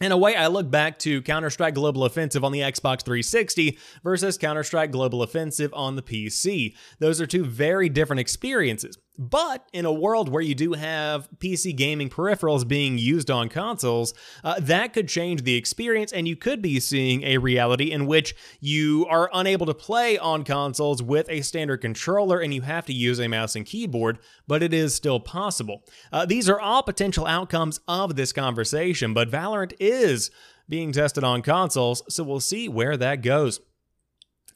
In 0.00 0.10
a 0.10 0.16
way, 0.16 0.34
I 0.34 0.48
look 0.48 0.70
back 0.72 0.98
to 1.00 1.22
Counter 1.22 1.50
Strike 1.50 1.74
Global 1.74 2.04
Offensive 2.04 2.42
on 2.42 2.50
the 2.50 2.60
Xbox 2.60 3.02
360 3.04 3.78
versus 4.02 4.36
Counter 4.36 4.64
Strike 4.64 4.90
Global 4.90 5.22
Offensive 5.22 5.72
on 5.72 5.94
the 5.94 6.02
PC. 6.02 6.74
Those 6.98 7.20
are 7.20 7.26
two 7.26 7.44
very 7.44 7.88
different 7.88 8.18
experiences. 8.18 8.98
But 9.16 9.68
in 9.72 9.84
a 9.84 9.92
world 9.92 10.28
where 10.28 10.42
you 10.42 10.56
do 10.56 10.72
have 10.72 11.28
PC 11.38 11.76
gaming 11.76 12.08
peripherals 12.08 12.66
being 12.66 12.98
used 12.98 13.30
on 13.30 13.48
consoles, 13.48 14.12
uh, 14.42 14.58
that 14.58 14.92
could 14.92 15.08
change 15.08 15.44
the 15.44 15.54
experience, 15.54 16.12
and 16.12 16.26
you 16.26 16.34
could 16.34 16.60
be 16.60 16.80
seeing 16.80 17.22
a 17.22 17.38
reality 17.38 17.92
in 17.92 18.06
which 18.06 18.34
you 18.60 19.06
are 19.08 19.30
unable 19.32 19.66
to 19.66 19.74
play 19.74 20.18
on 20.18 20.42
consoles 20.42 21.00
with 21.00 21.28
a 21.30 21.42
standard 21.42 21.80
controller 21.80 22.40
and 22.40 22.52
you 22.52 22.62
have 22.62 22.86
to 22.86 22.92
use 22.92 23.20
a 23.20 23.28
mouse 23.28 23.54
and 23.54 23.66
keyboard, 23.66 24.18
but 24.48 24.64
it 24.64 24.74
is 24.74 24.94
still 24.94 25.20
possible. 25.20 25.84
Uh, 26.12 26.26
these 26.26 26.48
are 26.48 26.60
all 26.60 26.82
potential 26.82 27.26
outcomes 27.26 27.78
of 27.86 28.16
this 28.16 28.32
conversation, 28.32 29.14
but 29.14 29.30
Valorant 29.30 29.74
is 29.78 30.32
being 30.68 30.90
tested 30.90 31.22
on 31.22 31.42
consoles, 31.42 32.02
so 32.08 32.24
we'll 32.24 32.40
see 32.40 32.68
where 32.68 32.96
that 32.96 33.22
goes. 33.22 33.60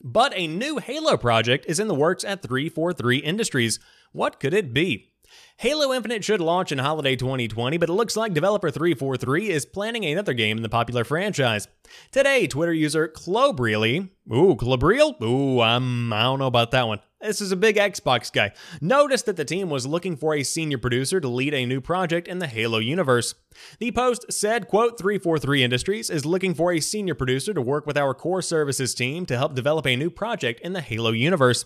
But 0.03 0.33
a 0.37 0.47
new 0.47 0.79
Halo 0.79 1.17
project 1.17 1.67
is 1.69 1.81
in 1.81 1.89
the 1.89 1.95
works 1.95 2.25
at 2.25 2.43
343 2.43 3.19
Industries. 3.19 3.81
What 4.13 4.41
could 4.41 4.55
it 4.55 4.73
be? 4.73 5.13
Halo 5.59 5.93
Infinite 5.93 6.25
should 6.25 6.41
launch 6.41 6.73
in 6.73 6.79
holiday 6.79 7.17
2020, 7.17 7.77
but 7.79 7.91
it 7.91 7.93
looks 7.93 8.17
like 8.17 8.33
developer 8.33 8.71
343 8.71 9.51
is 9.51 9.67
planning 9.67 10.05
another 10.05 10.33
game 10.33 10.57
in 10.57 10.63
the 10.63 10.69
popular 10.69 11.05
franchise. 11.05 11.69
Today, 12.11 12.47
Twitter 12.47 12.73
user 12.73 13.09
Clobriely, 13.09 14.09
ooh, 14.33 14.55
Clobriel? 14.55 15.21
Ooh, 15.23 15.61
um, 15.61 16.13
I 16.13 16.23
don't 16.23 16.39
know 16.39 16.47
about 16.47 16.71
that 16.71 16.87
one. 16.87 17.01
This 17.21 17.41
is 17.41 17.51
a 17.51 17.57
big 17.57 17.75
Xbox 17.75 18.33
guy. 18.33 18.53
Noticed 18.81 19.27
that 19.27 19.37
the 19.37 19.45
team 19.45 19.71
was 19.71 19.89
looking 19.89 20.17
for 20.17 20.37
a 20.37 20.45
senior 20.45 20.79
producer 20.79 21.21
to 21.21 21.27
lead 21.27 21.53
a 21.53 21.67
new 21.67 21.81
project 21.81 22.29
in 22.29 22.39
the 22.39 22.47
Halo 22.47 22.79
universe. 22.79 23.35
The 23.81 23.91
post 23.91 24.33
said, 24.33 24.69
quote, 24.69 24.99
343 24.99 25.65
Industries 25.65 26.11
is 26.11 26.25
looking 26.25 26.55
for 26.55 26.73
a 26.73 26.79
senior 26.79 27.17
producer 27.17 27.53
to 27.53 27.61
work 27.61 27.87
with 27.87 27.99
our 27.99 28.15
core 28.15 28.41
services 28.41 28.95
team 28.95 29.27
to 29.27 29.37
help 29.37 29.57
develop 29.57 29.85
a 29.85 29.97
new 29.97 30.11
project 30.11 30.61
in 30.61 30.75
the 30.75 30.81
Halo 30.81 31.11
universe. 31.11 31.65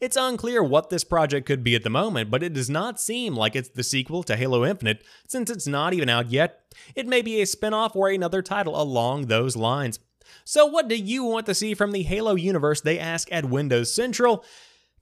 It's 0.00 0.16
unclear 0.16 0.62
what 0.62 0.88
this 0.88 1.02
project 1.02 1.46
could 1.46 1.64
be 1.64 1.74
at 1.74 1.82
the 1.82 1.90
moment, 1.90 2.30
but 2.30 2.44
it 2.44 2.52
does 2.52 2.70
not 2.70 3.00
seem 3.00 3.34
like 3.34 3.56
it's 3.56 3.70
the 3.70 3.82
sequel 3.82 4.22
to 4.22 4.36
Halo 4.36 4.64
Infinite 4.64 5.02
since 5.26 5.50
it's 5.50 5.66
not 5.66 5.94
even 5.94 6.08
out 6.08 6.30
yet. 6.30 6.60
It 6.94 7.08
may 7.08 7.22
be 7.22 7.42
a 7.42 7.46
spin-off 7.46 7.96
or 7.96 8.08
another 8.08 8.40
title 8.40 8.80
along 8.80 9.26
those 9.26 9.56
lines. 9.56 9.98
So 10.44 10.64
what 10.64 10.86
do 10.86 10.94
you 10.96 11.24
want 11.24 11.46
to 11.46 11.54
see 11.56 11.74
from 11.74 11.90
the 11.90 12.04
Halo 12.04 12.36
universe, 12.36 12.80
they 12.80 13.00
ask 13.00 13.30
at 13.32 13.46
Windows 13.46 13.92
Central? 13.92 14.44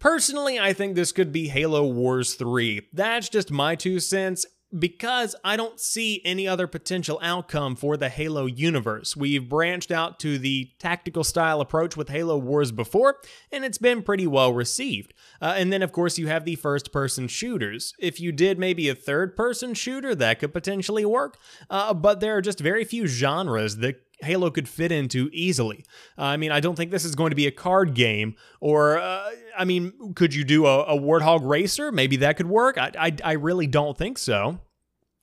Personally, 0.01 0.59
I 0.59 0.73
think 0.73 0.95
this 0.95 1.13
could 1.13 1.31
be 1.31 1.49
Halo 1.49 1.87
Wars 1.87 2.33
3. 2.33 2.89
That's 2.91 3.29
just 3.29 3.51
my 3.51 3.75
two 3.75 4.01
cents 4.01 4.47
because 4.79 5.37
I 5.45 5.57
don't 5.57 5.79
see 5.79 6.23
any 6.25 6.49
other 6.49 6.67
potential 6.67 7.19
outcome 7.23 7.77
for 7.77 7.99
the 7.99 8.09
Halo 8.09 8.47
universe. 8.47 9.15
We've 9.15 9.47
branched 9.47 9.91
out 9.91 10.19
to 10.21 10.39
the 10.39 10.71
tactical 10.79 11.23
style 11.23 11.61
approach 11.61 11.99
with 11.99 12.09
Halo 12.09 12.39
Wars 12.39 12.73
before, 12.73 13.17
and 13.53 13.63
it's 13.63 13.77
been 13.77 14.03
pretty 14.03 14.27
well 14.27 14.55
received. 14.55 15.13
Uh, 15.43 15.55
and 15.57 15.71
then, 15.71 15.83
of 15.83 15.93
course, 15.93 16.19
you 16.19 16.29
have 16.29 16.47
the 16.47 16.55
first 16.55 16.93
person 16.93 17.29
shooters. 17.29 17.93
If 17.99 18.21
you 18.21 18.33
did 18.33 18.59
maybe 18.59 18.89
a 18.89 18.95
third 18.95 19.37
person 19.37 19.75
shooter, 19.75 20.15
that 20.15 20.39
could 20.39 20.55
potentially 20.55 21.05
work, 21.05 21.37
uh, 21.69 21.93
but 21.93 22.21
there 22.21 22.37
are 22.39 22.43
just 22.43 22.61
very 22.61 22.85
few 22.85 23.07
genres 23.07 23.79
that 23.79 24.01
Halo 24.23 24.51
could 24.51 24.69
fit 24.69 24.93
into 24.93 25.29
easily. 25.33 25.85
Uh, 26.19 26.23
I 26.23 26.37
mean, 26.37 26.53
I 26.53 26.61
don't 26.61 26.77
think 26.77 26.91
this 26.91 27.05
is 27.05 27.15
going 27.15 27.31
to 27.31 27.37
be 27.37 27.47
a 27.47 27.51
card 27.51 27.95
game, 27.95 28.37
or 28.61 28.99
uh, 28.99 29.31
I 29.57 29.65
mean, 29.65 30.15
could 30.15 30.35
you 30.35 30.45
do 30.45 30.67
a, 30.67 30.85
a, 30.85 30.99
Warthog 30.99 31.49
Racer? 31.49 31.93
Maybe 31.93 32.17
that 32.17 32.37
could 32.37 32.49
work. 32.49 32.79
I, 32.79 32.91
I, 32.99 33.17
I 33.25 33.33
really 33.33 33.67
don't 33.67 33.97
think 33.97 34.19
so. 34.19 34.61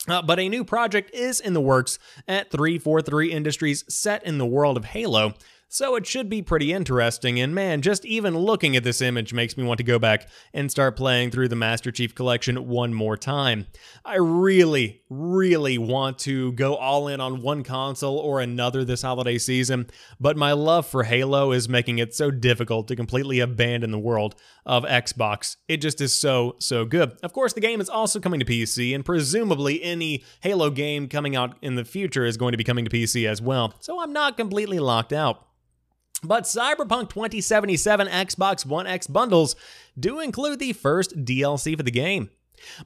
Uh, 0.07 0.21
but 0.21 0.39
a 0.39 0.47
new 0.47 0.63
project 0.63 1.13
is 1.13 1.39
in 1.39 1.53
the 1.53 1.61
works 1.61 1.99
at 2.27 2.49
343 2.51 3.31
Industries 3.31 3.83
set 3.93 4.23
in 4.23 4.37
the 4.37 4.45
world 4.45 4.77
of 4.77 4.85
Halo, 4.85 5.33
so 5.69 5.95
it 5.95 6.05
should 6.05 6.29
be 6.29 6.41
pretty 6.41 6.71
interesting, 6.71 7.39
and 7.39 7.53
man, 7.53 7.81
just 7.81 8.05
even 8.05 8.37
looking 8.37 8.75
at 8.75 8.83
this 8.83 9.01
image 9.01 9.33
makes 9.33 9.57
me 9.57 9.63
want 9.63 9.79
to 9.79 9.83
go 9.83 9.99
back 9.99 10.27
and 10.53 10.71
start 10.71 10.95
playing 10.95 11.31
through 11.31 11.49
the 11.49 11.55
Master 11.55 11.91
Chief 11.91 12.15
Collection 12.15 12.67
one 12.67 12.93
more 12.93 13.17
time. 13.17 13.67
I 14.05 14.15
really, 14.15 15.01
really 15.09 15.77
want 15.77 16.19
to 16.19 16.53
go 16.53 16.75
all 16.75 17.07
in 17.07 17.19
on 17.19 17.41
one 17.41 17.63
console 17.63 18.17
or 18.17 18.39
another 18.39 18.85
this 18.85 19.01
holiday 19.01 19.37
season, 19.37 19.87
but 20.19 20.37
my 20.37 20.53
love 20.53 20.87
for 20.87 21.03
Halo 21.03 21.51
is 21.51 21.67
making 21.67 21.99
it 21.99 22.15
so 22.15 22.31
difficult 22.31 22.87
to 22.87 22.95
completely 22.95 23.39
abandon 23.39 23.91
the 23.91 23.99
world 23.99 24.35
of 24.65 24.83
Xbox. 24.83 25.57
It 25.67 25.77
just 25.77 25.99
is 25.99 26.17
so, 26.17 26.55
so 26.59 26.85
good. 26.85 27.17
Of 27.23 27.33
course, 27.33 27.53
the 27.53 27.61
game 27.61 27.81
is 27.81 27.89
also 27.89 28.19
coming 28.19 28.39
to 28.39 28.45
PC, 28.45 28.95
and 28.95 29.03
presumably 29.03 29.83
any 29.83 30.23
Halo 30.41 30.69
game 30.69 31.09
coming 31.09 31.35
out 31.35 31.57
in 31.61 31.75
the 31.75 31.85
future 31.85 32.25
is 32.25 32.37
going 32.37 32.53
to 32.53 32.57
be 32.57 32.63
coming 32.63 32.85
to 32.85 32.91
PC 32.91 33.27
as 33.27 33.41
well, 33.41 33.73
so 33.79 33.99
I'm 33.99 34.13
not 34.13 34.37
completely 34.37 34.79
locked 34.79 35.11
out. 35.11 35.43
But 36.23 36.43
Cyberpunk 36.43 37.09
2077 37.09 38.07
Xbox 38.07 38.65
One 38.65 38.87
X 38.87 39.07
bundles 39.07 39.55
do 39.99 40.19
include 40.19 40.59
the 40.59 40.73
first 40.73 41.23
DLC 41.25 41.77
for 41.77 41.83
the 41.83 41.91
game. 41.91 42.29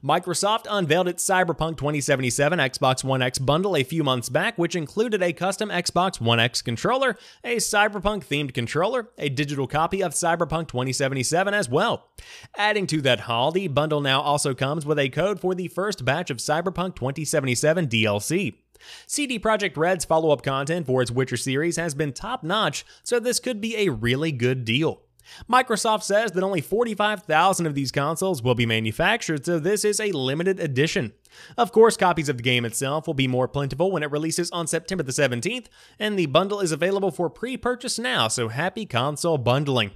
Microsoft 0.04 0.66
unveiled 0.68 1.08
its 1.08 1.24
Cyberpunk 1.24 1.78
2077 1.78 2.58
Xbox 2.58 3.02
One 3.02 3.22
X 3.22 3.38
bundle 3.38 3.76
a 3.76 3.84
few 3.84 4.04
months 4.04 4.28
back, 4.28 4.58
which 4.58 4.76
included 4.76 5.22
a 5.22 5.32
custom 5.32 5.70
Xbox 5.70 6.20
One 6.20 6.38
X 6.38 6.60
controller, 6.60 7.16
a 7.42 7.56
Cyberpunk 7.56 8.26
themed 8.26 8.52
controller, 8.52 9.10
a 9.16 9.30
digital 9.30 9.66
copy 9.66 10.02
of 10.02 10.12
Cyberpunk 10.12 10.68
2077 10.68 11.54
as 11.54 11.70
well. 11.70 12.08
Adding 12.56 12.86
to 12.88 13.00
that 13.02 13.20
haul, 13.20 13.50
the 13.50 13.68
bundle 13.68 14.00
now 14.02 14.20
also 14.20 14.54
comes 14.54 14.84
with 14.84 14.98
a 14.98 15.08
code 15.08 15.40
for 15.40 15.54
the 15.54 15.68
first 15.68 16.04
batch 16.04 16.30
of 16.30 16.36
Cyberpunk 16.36 16.96
2077 16.96 17.88
DLC. 17.88 18.54
CD 19.06 19.38
Projekt 19.38 19.76
Red's 19.76 20.04
follow 20.04 20.30
up 20.30 20.42
content 20.42 20.86
for 20.86 21.02
its 21.02 21.10
Witcher 21.10 21.36
series 21.36 21.76
has 21.76 21.94
been 21.94 22.12
top 22.12 22.42
notch, 22.42 22.84
so 23.02 23.18
this 23.18 23.40
could 23.40 23.60
be 23.60 23.76
a 23.76 23.90
really 23.90 24.32
good 24.32 24.64
deal. 24.64 25.02
Microsoft 25.48 26.02
says 26.02 26.32
that 26.32 26.42
only 26.42 26.60
45,000 26.60 27.66
of 27.66 27.74
these 27.74 27.92
consoles 27.92 28.42
will 28.42 28.54
be 28.54 28.66
manufactured, 28.66 29.44
so 29.46 29.58
this 29.58 29.84
is 29.84 30.00
a 30.00 30.12
limited 30.12 30.60
edition. 30.60 31.12
Of 31.56 31.72
course, 31.72 31.96
copies 31.96 32.28
of 32.28 32.36
the 32.36 32.42
game 32.42 32.64
itself 32.64 33.06
will 33.06 33.14
be 33.14 33.28
more 33.28 33.48
plentiful 33.48 33.90
when 33.90 34.02
it 34.02 34.10
releases 34.10 34.50
on 34.50 34.66
September 34.66 35.02
the 35.02 35.12
17th, 35.12 35.66
and 35.98 36.18
the 36.18 36.26
bundle 36.26 36.60
is 36.60 36.72
available 36.72 37.10
for 37.10 37.30
pre 37.30 37.56
purchase 37.56 37.98
now, 37.98 38.28
so 38.28 38.48
happy 38.48 38.84
console 38.84 39.38
bundling. 39.38 39.92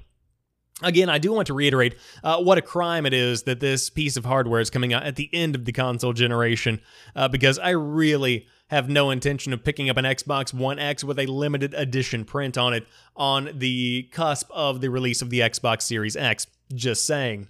Again, 0.83 1.09
I 1.09 1.17
do 1.17 1.33
want 1.33 1.47
to 1.47 1.55
reiterate 1.55 1.95
uh, 2.23 2.39
what 2.43 2.59
a 2.59 2.63
crime 2.63 3.07
it 3.07 3.15
is 3.15 3.45
that 3.45 3.61
this 3.61 3.89
piece 3.89 4.19
of 4.19 4.27
hardware 4.27 4.61
is 4.61 4.69
coming 4.69 4.93
out 4.93 5.05
at 5.05 5.17
the 5.17 5.31
end 5.33 5.55
of 5.55 5.65
the 5.65 5.73
console 5.73 6.13
generation, 6.13 6.83
uh, 7.15 7.29
because 7.29 7.59
I 7.59 7.71
really 7.71 8.47
have 8.69 8.91
no 8.91 9.11
intention 9.11 9.53
of 9.53 9.65
picking 9.65 9.89
up 9.89 9.97
an 9.97 10.05
Xbox 10.05 10.53
One 10.53 10.79
X 10.79 11.03
with 11.03 11.19
a 11.19 11.27
limited 11.27 11.73
edition 11.73 12.25
print 12.27 12.59
on 12.59 12.75
it 12.75 12.87
on 13.17 13.51
the 13.55 14.03
cusp 14.13 14.51
of 14.51 14.81
the 14.83 14.91
release 14.91 15.23
of 15.23 15.31
the 15.31 15.41
Xbox 15.41 15.83
Series 15.83 16.17
X. 16.17 16.47
Just 16.75 17.07
saying. 17.07 17.49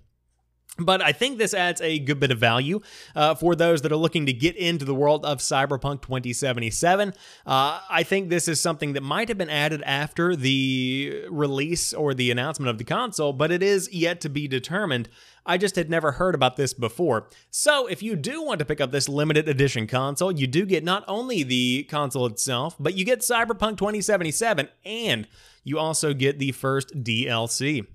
But 0.78 1.00
I 1.00 1.12
think 1.12 1.38
this 1.38 1.54
adds 1.54 1.80
a 1.80 1.98
good 1.98 2.20
bit 2.20 2.30
of 2.30 2.38
value 2.38 2.80
uh, 3.14 3.34
for 3.34 3.54
those 3.54 3.82
that 3.82 3.92
are 3.92 3.96
looking 3.96 4.26
to 4.26 4.32
get 4.32 4.56
into 4.56 4.84
the 4.84 4.94
world 4.94 5.24
of 5.24 5.38
Cyberpunk 5.38 6.02
2077. 6.02 7.14
Uh, 7.46 7.80
I 7.88 8.02
think 8.02 8.28
this 8.28 8.46
is 8.46 8.60
something 8.60 8.92
that 8.92 9.02
might 9.02 9.28
have 9.28 9.38
been 9.38 9.50
added 9.50 9.82
after 9.86 10.36
the 10.36 11.24
release 11.30 11.94
or 11.94 12.12
the 12.12 12.30
announcement 12.30 12.68
of 12.68 12.76
the 12.76 12.84
console, 12.84 13.32
but 13.32 13.50
it 13.50 13.62
is 13.62 13.90
yet 13.90 14.20
to 14.20 14.28
be 14.28 14.46
determined. 14.46 15.08
I 15.46 15.56
just 15.56 15.76
had 15.76 15.88
never 15.88 16.12
heard 16.12 16.34
about 16.34 16.56
this 16.56 16.74
before. 16.74 17.28
So, 17.50 17.86
if 17.86 18.02
you 18.02 18.16
do 18.16 18.42
want 18.42 18.58
to 18.58 18.64
pick 18.64 18.80
up 18.80 18.90
this 18.90 19.08
limited 19.08 19.48
edition 19.48 19.86
console, 19.86 20.32
you 20.32 20.46
do 20.46 20.66
get 20.66 20.82
not 20.82 21.04
only 21.06 21.42
the 21.44 21.84
console 21.84 22.26
itself, 22.26 22.74
but 22.80 22.94
you 22.94 23.04
get 23.04 23.20
Cyberpunk 23.20 23.78
2077 23.78 24.68
and 24.84 25.28
you 25.62 25.78
also 25.78 26.12
get 26.12 26.38
the 26.38 26.52
first 26.52 27.02
DLC. 27.02 27.86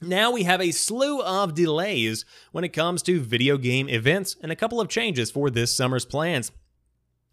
Now 0.00 0.30
we 0.30 0.44
have 0.44 0.60
a 0.60 0.70
slew 0.70 1.20
of 1.22 1.54
delays 1.54 2.24
when 2.52 2.62
it 2.62 2.68
comes 2.68 3.02
to 3.02 3.20
video 3.20 3.58
game 3.58 3.88
events 3.88 4.36
and 4.40 4.52
a 4.52 4.56
couple 4.56 4.80
of 4.80 4.88
changes 4.88 5.30
for 5.30 5.50
this 5.50 5.74
summer's 5.74 6.04
plans. 6.04 6.52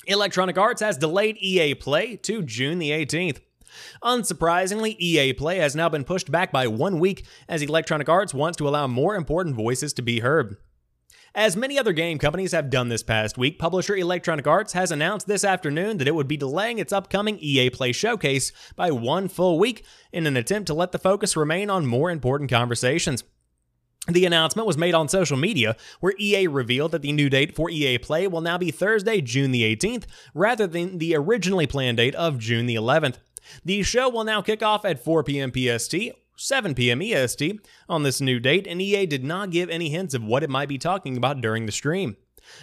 Electronic 0.07 0.57
Arts 0.57 0.81
has 0.81 0.97
delayed 0.97 1.37
EA 1.37 1.75
Play 1.75 2.15
to 2.17 2.41
June 2.41 2.79
the 2.79 2.89
18th. 2.89 3.39
Unsurprisingly, 4.03 4.95
EA 4.97 5.33
Play 5.33 5.57
has 5.57 5.75
now 5.75 5.89
been 5.89 6.03
pushed 6.03 6.31
back 6.31 6.51
by 6.51 6.65
one 6.65 6.99
week 6.99 7.27
as 7.47 7.61
Electronic 7.61 8.09
Arts 8.09 8.33
wants 8.33 8.57
to 8.57 8.67
allow 8.67 8.87
more 8.87 9.15
important 9.15 9.55
voices 9.55 9.93
to 9.93 10.01
be 10.01 10.21
heard. 10.21 10.57
As 11.35 11.57
many 11.57 11.77
other 11.77 11.91
game 11.91 12.17
companies 12.17 12.53
have 12.53 12.69
done 12.69 12.87
this 12.87 13.03
past 13.03 13.37
week, 13.37 13.59
publisher 13.59 13.93
Electronic 13.93 14.47
Arts 14.47 14.71
has 14.71 14.89
announced 14.89 15.27
this 15.27 15.43
afternoon 15.43 15.97
that 15.97 16.07
it 16.07 16.15
would 16.15 16.29
be 16.29 16.37
delaying 16.37 16.79
its 16.79 16.93
upcoming 16.93 17.37
EA 17.39 17.69
Play 17.69 17.91
showcase 17.91 18.53
by 18.77 18.89
one 18.89 19.27
full 19.27 19.59
week 19.59 19.83
in 20.13 20.27
an 20.27 20.37
attempt 20.37 20.67
to 20.67 20.73
let 20.73 20.93
the 20.93 20.97
focus 20.97 21.35
remain 21.35 21.69
on 21.69 21.85
more 21.85 22.09
important 22.09 22.49
conversations. 22.49 23.25
The 24.07 24.25
announcement 24.25 24.65
was 24.65 24.77
made 24.77 24.93
on 24.93 25.09
social 25.09 25.35
media, 25.35 25.75
where 25.99 26.13
EA 26.17 26.47
revealed 26.47 26.91
that 26.91 27.01
the 27.01 27.11
new 27.11 27.29
date 27.29 27.53
for 27.53 27.69
EA 27.69 27.97
Play 27.97 28.29
will 28.29 28.39
now 28.39 28.57
be 28.57 28.71
Thursday, 28.71 29.19
June 29.19 29.51
the 29.51 29.75
18th, 29.75 30.05
rather 30.33 30.67
than 30.67 30.99
the 30.99 31.17
originally 31.17 31.67
planned 31.67 31.97
date 31.97 32.15
of 32.15 32.39
June 32.39 32.65
the 32.65 32.75
11th. 32.75 33.17
The 33.65 33.83
show 33.83 34.07
will 34.07 34.23
now 34.23 34.41
kick 34.41 34.63
off 34.63 34.85
at 34.85 35.03
4 35.03 35.25
p.m. 35.25 35.51
PST 35.51 35.95
7 36.35 36.75
p.m. 36.75 37.01
EST 37.01 37.59
on 37.87 38.03
this 38.03 38.21
new 38.21 38.39
date, 38.39 38.67
and 38.67 38.81
EA 38.81 39.05
did 39.05 39.23
not 39.23 39.51
give 39.51 39.69
any 39.69 39.89
hints 39.89 40.13
of 40.13 40.23
what 40.23 40.43
it 40.43 40.49
might 40.49 40.69
be 40.69 40.77
talking 40.77 41.17
about 41.17 41.41
during 41.41 41.65
the 41.65 41.71
stream. 41.71 42.17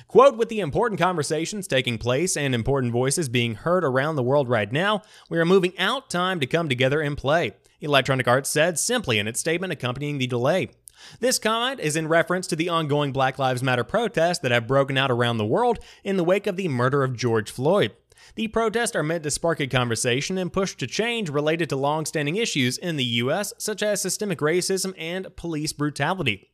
Quote, 0.07 0.37
with 0.37 0.49
the 0.49 0.61
important 0.61 1.01
conversations 1.01 1.67
taking 1.67 1.99
place 1.99 2.37
and 2.37 2.55
important 2.55 2.93
voices 2.93 3.29
being 3.29 3.55
heard 3.55 3.85
around 3.85 4.17
the 4.17 4.23
world 4.23 4.49
right 4.49 4.71
now, 4.71 5.03
we 5.29 5.39
are 5.39 5.45
moving 5.45 5.77
out 5.79 6.11
time 6.11 6.41
to 6.41 6.47
come 6.47 6.69
together 6.69 7.01
and 7.01 7.19
play, 7.19 7.53
Electronic 7.81 8.29
Arts 8.29 8.49
said 8.49 8.79
simply 8.79 9.19
in 9.19 9.27
its 9.27 9.41
statement 9.41 9.73
accompanying 9.73 10.19
the 10.19 10.27
delay. 10.27 10.71
This 11.19 11.39
comment 11.39 11.81
is 11.81 11.97
in 11.97 12.07
reference 12.07 12.47
to 12.49 12.57
the 12.57 12.69
ongoing 12.69 13.13
Black 13.13 13.39
Lives 13.39 13.63
Matter 13.63 13.83
protests 13.83 14.39
that 14.41 14.53
have 14.53 14.69
broken 14.69 14.97
out 14.97 15.11
around 15.11 15.39
the 15.39 15.47
world 15.47 15.81
in 16.05 16.17
the 16.17 16.25
wake 16.25 16.47
of 16.47 16.57
the 16.57 16.69
murder 16.69 17.03
of 17.03 17.17
George 17.17 17.51
Floyd. 17.51 17.93
The 18.35 18.49
protests 18.49 18.97
are 18.97 19.03
meant 19.03 19.25
to 19.25 19.31
spark 19.31 19.61
a 19.61 19.67
conversation 19.67 20.39
and 20.39 20.53
push 20.53 20.75
to 20.77 20.87
change 20.87 21.29
related 21.29 21.69
to 21.71 21.77
long-standing 21.77 22.37
issues 22.37 22.79
in 22.79 22.97
the 22.97 23.05
US, 23.05 23.53
such 23.59 23.83
as 23.83 24.01
systemic 24.01 24.39
racism 24.39 24.95
and 24.97 25.35
police 25.37 25.73
brutality. 25.73 26.51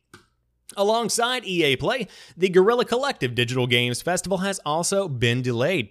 Alongside 0.77 1.45
EA 1.45 1.75
Play, 1.77 2.07
the 2.37 2.49
Guerrilla 2.49 2.85
Collective 2.85 3.33
Digital 3.33 3.65
Games 3.65 4.01
Festival 4.01 4.39
has 4.39 4.59
also 4.65 5.07
been 5.07 5.41
delayed. 5.41 5.89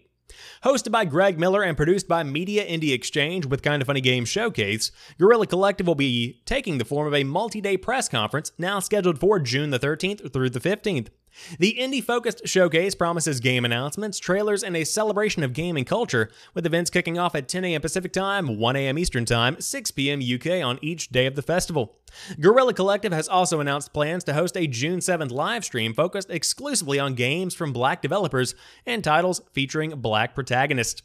Hosted 0.63 0.93
by 0.93 1.05
Greg 1.05 1.39
Miller 1.39 1.63
and 1.63 1.77
produced 1.77 2.07
by 2.07 2.23
Media 2.23 2.65
Indie 2.65 2.93
Exchange 2.93 3.47
with 3.47 3.63
Kinda 3.63 3.85
Funny 3.85 4.01
Games 4.01 4.29
Showcase, 4.29 4.93
Guerrilla 5.19 5.47
Collective 5.47 5.87
will 5.87 5.95
be 5.95 6.43
taking 6.45 6.79
the 6.79 6.85
form 6.85 7.07
of 7.07 7.15
a 7.15 7.25
multi-day 7.25 7.77
press 7.77 8.09
conference 8.09 8.53
now 8.59 8.79
scheduled 8.79 9.19
for 9.19 9.39
June 9.39 9.71
the 9.71 9.79
13th 9.79 10.33
through 10.33 10.51
the 10.51 10.61
15th. 10.61 11.09
The 11.59 11.77
indie 11.79 12.03
focused 12.03 12.47
showcase 12.47 12.95
promises 12.95 13.41
game 13.41 13.65
announcements, 13.65 14.19
trailers, 14.19 14.63
and 14.63 14.77
a 14.77 14.85
celebration 14.85 15.43
of 15.43 15.53
gaming 15.53 15.85
culture, 15.85 16.31
with 16.55 16.67
events 16.67 16.91
kicking 16.91 17.19
off 17.19 17.35
at 17.35 17.49
10 17.49 17.65
a.m. 17.65 17.81
Pacific 17.81 18.13
Time, 18.13 18.59
1 18.59 18.77
a.m. 18.77 18.99
Eastern 18.99 19.25
Time, 19.25 19.61
6 19.61 19.91
p.m. 19.93 20.21
UK 20.21 20.65
on 20.65 20.79
each 20.83 21.09
day 21.09 21.27
of 21.27 21.35
the 21.35 21.43
festival. 21.43 21.97
Guerrilla 22.41 22.75
Collective 22.75 23.13
has 23.13 23.29
also 23.29 23.61
announced 23.61 23.93
plans 23.93 24.25
to 24.25 24.35
host 24.35 24.57
a 24.57 24.67
June 24.67 25.01
7th 25.01 25.31
live 25.31 25.65
stream 25.65 25.95
focused 25.95 26.31
exclusively 26.31 26.99
on 26.99 27.15
games 27.15 27.55
from 27.55 27.73
black 27.73 28.03
developers 28.03 28.55
and 28.87 29.05
titles 29.05 29.41
featuring 29.53 29.91
black 30.01 30.35
protagonists. 30.35 31.03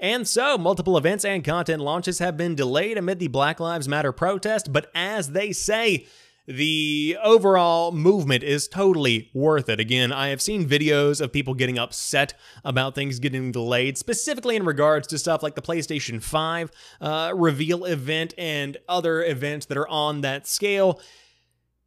And 0.00 0.26
so, 0.26 0.56
multiple 0.56 0.96
events 0.96 1.24
and 1.24 1.44
content 1.44 1.82
launches 1.82 2.18
have 2.18 2.36
been 2.36 2.54
delayed 2.54 2.98
amid 2.98 3.18
the 3.18 3.28
Black 3.28 3.60
Lives 3.60 3.88
Matter 3.88 4.12
protest, 4.12 4.72
but 4.72 4.90
as 4.94 5.32
they 5.32 5.52
say, 5.52 6.06
the 6.46 7.16
overall 7.22 7.92
movement 7.92 8.42
is 8.44 8.68
totally 8.68 9.30
worth 9.34 9.68
it. 9.68 9.80
Again, 9.80 10.12
I 10.12 10.28
have 10.28 10.40
seen 10.40 10.68
videos 10.68 11.20
of 11.20 11.32
people 11.32 11.54
getting 11.54 11.78
upset 11.78 12.34
about 12.64 12.94
things 12.94 13.18
getting 13.18 13.50
delayed, 13.50 13.98
specifically 13.98 14.56
in 14.56 14.64
regards 14.64 15.08
to 15.08 15.18
stuff 15.18 15.42
like 15.42 15.56
the 15.56 15.62
PlayStation 15.62 16.22
5 16.22 16.70
uh, 17.00 17.32
reveal 17.34 17.84
event 17.84 18.32
and 18.38 18.76
other 18.88 19.24
events 19.24 19.66
that 19.66 19.76
are 19.76 19.88
on 19.88 20.20
that 20.20 20.46
scale. 20.46 21.00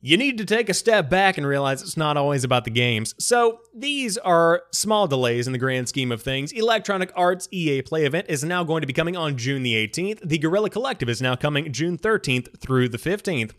You 0.02 0.16
need 0.16 0.38
to 0.38 0.46
take 0.46 0.70
a 0.70 0.74
step 0.74 1.10
back 1.10 1.38
and 1.38 1.46
realize 1.46 1.82
it's 1.82 1.98
not 1.98 2.16
always 2.16 2.46
about 2.46 2.64
the 2.64 2.72
games. 2.72 3.14
So, 3.20 3.60
these 3.76 4.18
are 4.18 4.64
small 4.72 5.08
delays 5.08 5.46
in 5.46 5.52
the 5.52 5.60
grand 5.60 5.90
scheme 5.90 6.14
of 6.14 6.22
things. 6.22 6.54
Electronic 6.54 7.12
Arts 7.18 7.50
EA 7.52 7.82
Play 7.82 8.06
event 8.06 8.28
is 8.30 8.42
now 8.42 8.64
going 8.64 8.80
to 8.80 8.88
be 8.88 8.94
coming 8.94 9.18
on 9.18 9.38
June 9.38 9.62
the 9.62 9.76
18th. 9.76 10.22
The 10.24 10.38
Guerrilla 10.38 10.70
Collective 10.70 11.10
is 11.10 11.22
now 11.22 11.36
coming 11.36 11.74
June 11.74 11.98
13th 11.98 12.62
through 12.62 12.88
the 12.88 12.98
15th. 12.98 13.52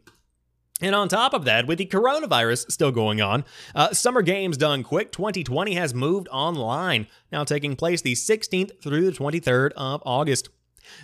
And 0.80 0.94
on 0.94 1.08
top 1.08 1.34
of 1.34 1.44
that, 1.44 1.66
with 1.66 1.78
the 1.78 1.86
coronavirus 1.86 2.70
still 2.70 2.92
going 2.92 3.20
on, 3.20 3.44
uh, 3.74 3.92
Summer 3.92 4.22
Games 4.22 4.56
Done 4.56 4.82
Quick 4.82 5.12
2020 5.12 5.74
has 5.74 5.92
moved 5.92 6.28
online, 6.28 7.06
now 7.30 7.44
taking 7.44 7.76
place 7.76 8.00
the 8.00 8.14
16th 8.14 8.82
through 8.82 9.04
the 9.04 9.12
23rd 9.12 9.72
of 9.76 10.02
August. 10.06 10.48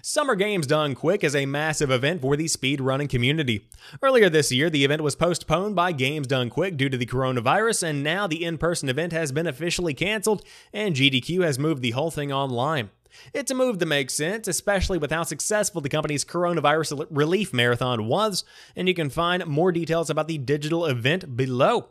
Summer 0.03 0.35
Games 0.35 0.67
Done 0.67 0.95
Quick 0.95 1.23
is 1.23 1.37
a 1.37 1.47
massive 1.47 1.91
event 1.91 2.23
for 2.23 2.37
the 2.37 2.47
speedrunning 2.47 3.09
community. 3.09 3.69
Earlier 4.03 4.29
this 4.29 4.51
year, 4.51 4.71
the 4.71 4.85
event 4.85 5.03
was 5.03 5.15
postponed 5.15 5.77
by 5.77 5.93
Games 5.93 6.27
Done 6.27 6.51
Quick 6.51 6.77
due 6.77 6.89
to 6.89 6.97
the 6.97 7.07
coronavirus, 7.07 7.83
and 7.85 8.03
now 8.03 8.27
the 8.27 8.45
in 8.45 8.59
person 8.59 8.89
event 8.89 9.13
has 9.13 9.33
been 9.33 9.47
officially 9.47 9.95
canceled, 9.95 10.43
and 10.73 10.95
GDQ 10.95 11.45
has 11.45 11.59
moved 11.59 11.83
the 11.83 11.91
whole 11.93 12.11
thing 12.11 12.33
online. 12.33 12.91
It's 13.33 13.51
a 13.51 13.55
move 13.55 13.79
that 13.79 13.87
makes 13.87 14.15
sense, 14.15 14.49
especially 14.49 14.99
with 14.99 15.11
how 15.11 15.23
successful 15.23 15.81
the 15.81 15.89
company's 15.89 16.25
coronavirus 16.25 17.07
relief 17.11 17.53
marathon 17.53 18.07
was, 18.07 18.45
and 18.75 18.89
you 18.89 18.95
can 18.95 19.11
find 19.11 19.47
more 19.47 19.73
details 19.73 20.11
about 20.11 20.29
the 20.29 20.39
digital 20.39 20.87
event 20.87 21.37
below. 21.37 21.89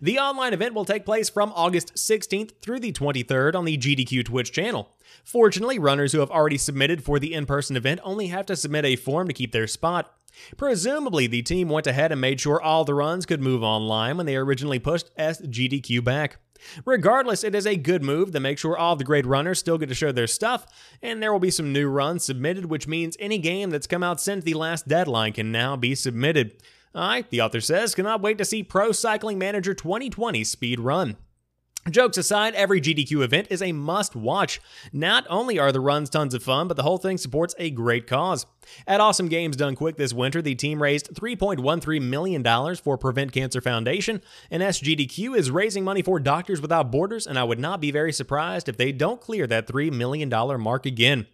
The 0.00 0.18
online 0.18 0.52
event 0.52 0.74
will 0.74 0.84
take 0.84 1.04
place 1.04 1.28
from 1.28 1.52
August 1.54 1.94
16th 1.94 2.52
through 2.62 2.80
the 2.80 2.92
23rd 2.92 3.54
on 3.54 3.64
the 3.64 3.76
GDQ 3.76 4.24
Twitch 4.24 4.52
channel. 4.52 4.94
Fortunately, 5.24 5.78
runners 5.78 6.12
who 6.12 6.20
have 6.20 6.30
already 6.30 6.58
submitted 6.58 7.02
for 7.02 7.18
the 7.18 7.34
in 7.34 7.46
person 7.46 7.76
event 7.76 8.00
only 8.04 8.28
have 8.28 8.46
to 8.46 8.56
submit 8.56 8.84
a 8.84 8.96
form 8.96 9.26
to 9.28 9.34
keep 9.34 9.52
their 9.52 9.66
spot. 9.66 10.14
Presumably, 10.56 11.26
the 11.26 11.42
team 11.42 11.68
went 11.68 11.86
ahead 11.86 12.12
and 12.12 12.20
made 12.20 12.40
sure 12.40 12.60
all 12.60 12.84
the 12.84 12.94
runs 12.94 13.26
could 13.26 13.40
move 13.40 13.62
online 13.62 14.16
when 14.16 14.26
they 14.26 14.36
originally 14.36 14.78
pushed 14.78 15.14
SGDQ 15.16 16.02
back. 16.02 16.38
Regardless, 16.84 17.44
it 17.44 17.54
is 17.54 17.66
a 17.66 17.76
good 17.76 18.02
move 18.02 18.32
to 18.32 18.40
make 18.40 18.58
sure 18.58 18.76
all 18.76 18.96
the 18.96 19.04
great 19.04 19.26
runners 19.26 19.58
still 19.58 19.78
get 19.78 19.88
to 19.88 19.94
show 19.94 20.12
their 20.12 20.26
stuff, 20.26 20.66
and 21.02 21.22
there 21.22 21.32
will 21.32 21.40
be 21.40 21.50
some 21.50 21.72
new 21.72 21.88
runs 21.88 22.24
submitted, 22.24 22.66
which 22.66 22.88
means 22.88 23.16
any 23.20 23.38
game 23.38 23.70
that's 23.70 23.86
come 23.86 24.02
out 24.02 24.20
since 24.20 24.44
the 24.44 24.54
last 24.54 24.88
deadline 24.88 25.32
can 25.32 25.52
now 25.52 25.76
be 25.76 25.94
submitted. 25.94 26.62
I, 26.94 27.24
the 27.30 27.40
author 27.40 27.60
says, 27.60 27.94
cannot 27.94 28.22
wait 28.22 28.38
to 28.38 28.44
see 28.44 28.62
Pro 28.62 28.92
Cycling 28.92 29.38
Manager 29.38 29.74
2020 29.74 30.44
speed 30.44 30.80
run. 30.80 31.16
Jokes 31.90 32.16
aside, 32.16 32.54
every 32.54 32.80
GDQ 32.80 33.22
event 33.22 33.48
is 33.50 33.60
a 33.60 33.72
must 33.72 34.16
watch. 34.16 34.58
Not 34.90 35.26
only 35.28 35.58
are 35.58 35.70
the 35.70 35.80
runs 35.80 36.08
tons 36.08 36.32
of 36.32 36.42
fun, 36.42 36.66
but 36.66 36.78
the 36.78 36.82
whole 36.82 36.96
thing 36.96 37.18
supports 37.18 37.54
a 37.58 37.68
great 37.68 38.06
cause. 38.06 38.46
At 38.86 39.02
Awesome 39.02 39.28
Games 39.28 39.54
Done 39.54 39.76
Quick 39.76 39.98
this 39.98 40.14
winter, 40.14 40.40
the 40.40 40.54
team 40.54 40.82
raised 40.82 41.12
$3.13 41.12 42.00
million 42.00 42.76
for 42.76 42.96
Prevent 42.96 43.32
Cancer 43.32 43.60
Foundation, 43.60 44.22
and 44.50 44.62
SGDQ 44.62 45.36
is 45.36 45.50
raising 45.50 45.84
money 45.84 46.00
for 46.00 46.18
Doctors 46.18 46.62
Without 46.62 46.90
Borders, 46.90 47.26
and 47.26 47.38
I 47.38 47.44
would 47.44 47.58
not 47.58 47.82
be 47.82 47.90
very 47.90 48.14
surprised 48.14 48.66
if 48.70 48.78
they 48.78 48.90
don't 48.90 49.20
clear 49.20 49.46
that 49.46 49.68
$3 49.68 49.92
million 49.92 50.30
mark 50.60 50.86
again. 50.86 51.26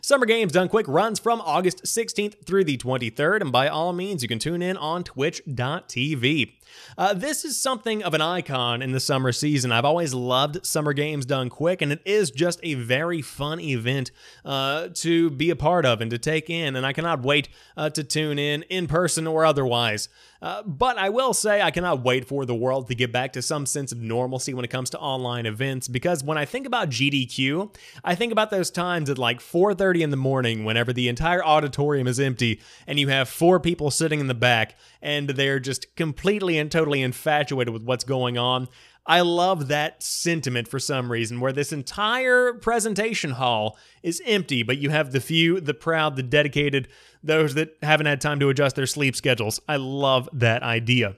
Summer 0.00 0.26
Games 0.26 0.52
Done 0.52 0.68
Quick 0.68 0.86
runs 0.88 1.18
from 1.18 1.40
August 1.40 1.84
16th 1.84 2.44
through 2.44 2.64
the 2.64 2.76
23rd, 2.76 3.40
and 3.40 3.52
by 3.52 3.68
all 3.68 3.92
means, 3.92 4.22
you 4.22 4.28
can 4.28 4.38
tune 4.38 4.62
in 4.62 4.76
on 4.76 5.04
twitch.tv. 5.04 6.52
Uh, 6.98 7.14
this 7.14 7.44
is 7.44 7.60
something 7.60 8.02
of 8.02 8.14
an 8.14 8.20
icon 8.20 8.82
in 8.82 8.92
the 8.92 9.00
summer 9.00 9.32
season. 9.32 9.72
I've 9.72 9.84
always 9.84 10.14
loved 10.14 10.64
Summer 10.66 10.92
Games 10.92 11.26
Done 11.26 11.48
Quick, 11.48 11.82
and 11.82 11.92
it 11.92 12.02
is 12.04 12.30
just 12.30 12.60
a 12.62 12.74
very 12.74 13.22
fun 13.22 13.60
event 13.60 14.10
uh, 14.44 14.88
to 14.94 15.30
be 15.30 15.50
a 15.50 15.56
part 15.56 15.86
of 15.86 16.00
and 16.00 16.10
to 16.10 16.18
take 16.18 16.50
in, 16.50 16.76
and 16.76 16.84
I 16.84 16.92
cannot 16.92 17.22
wait 17.22 17.48
uh, 17.76 17.90
to 17.90 18.04
tune 18.04 18.38
in 18.38 18.62
in 18.64 18.86
person 18.86 19.26
or 19.26 19.44
otherwise. 19.44 20.08
Uh, 20.46 20.62
but 20.62 20.96
I 20.96 21.08
will 21.08 21.34
say 21.34 21.60
I 21.60 21.72
cannot 21.72 22.04
wait 22.04 22.28
for 22.28 22.46
the 22.46 22.54
world 22.54 22.86
to 22.86 22.94
get 22.94 23.10
back 23.10 23.32
to 23.32 23.42
some 23.42 23.66
sense 23.66 23.90
of 23.90 23.98
normalcy 23.98 24.54
when 24.54 24.64
it 24.64 24.68
comes 24.68 24.90
to 24.90 24.98
online 25.00 25.44
events 25.44 25.88
because 25.88 26.22
when 26.22 26.38
I 26.38 26.44
think 26.44 26.68
about 26.68 26.88
GDQ, 26.88 27.74
I 28.04 28.14
think 28.14 28.30
about 28.30 28.50
those 28.50 28.70
times 28.70 29.10
at 29.10 29.18
like 29.18 29.40
4:30 29.40 30.02
in 30.02 30.10
the 30.10 30.16
morning 30.16 30.64
whenever 30.64 30.92
the 30.92 31.08
entire 31.08 31.44
auditorium 31.44 32.06
is 32.06 32.20
empty 32.20 32.60
and 32.86 33.00
you 33.00 33.08
have 33.08 33.28
four 33.28 33.58
people 33.58 33.90
sitting 33.90 34.20
in 34.20 34.28
the 34.28 34.34
back 34.34 34.76
and 35.02 35.30
they're 35.30 35.58
just 35.58 35.96
completely 35.96 36.58
and 36.58 36.70
totally 36.70 37.02
infatuated 37.02 37.74
with 37.74 37.82
what's 37.82 38.04
going 38.04 38.38
on. 38.38 38.68
I 39.08 39.20
love 39.20 39.68
that 39.68 40.02
sentiment 40.02 40.66
for 40.66 40.80
some 40.80 41.12
reason, 41.12 41.38
where 41.38 41.52
this 41.52 41.72
entire 41.72 42.54
presentation 42.54 43.32
hall 43.32 43.78
is 44.02 44.20
empty, 44.26 44.64
but 44.64 44.78
you 44.78 44.90
have 44.90 45.12
the 45.12 45.20
few, 45.20 45.60
the 45.60 45.74
proud, 45.74 46.16
the 46.16 46.24
dedicated, 46.24 46.88
those 47.26 47.54
that 47.54 47.76
haven't 47.82 48.06
had 48.06 48.20
time 48.20 48.40
to 48.40 48.48
adjust 48.48 48.76
their 48.76 48.86
sleep 48.86 49.16
schedules. 49.16 49.60
I 49.68 49.76
love 49.76 50.28
that 50.32 50.62
idea. 50.62 51.16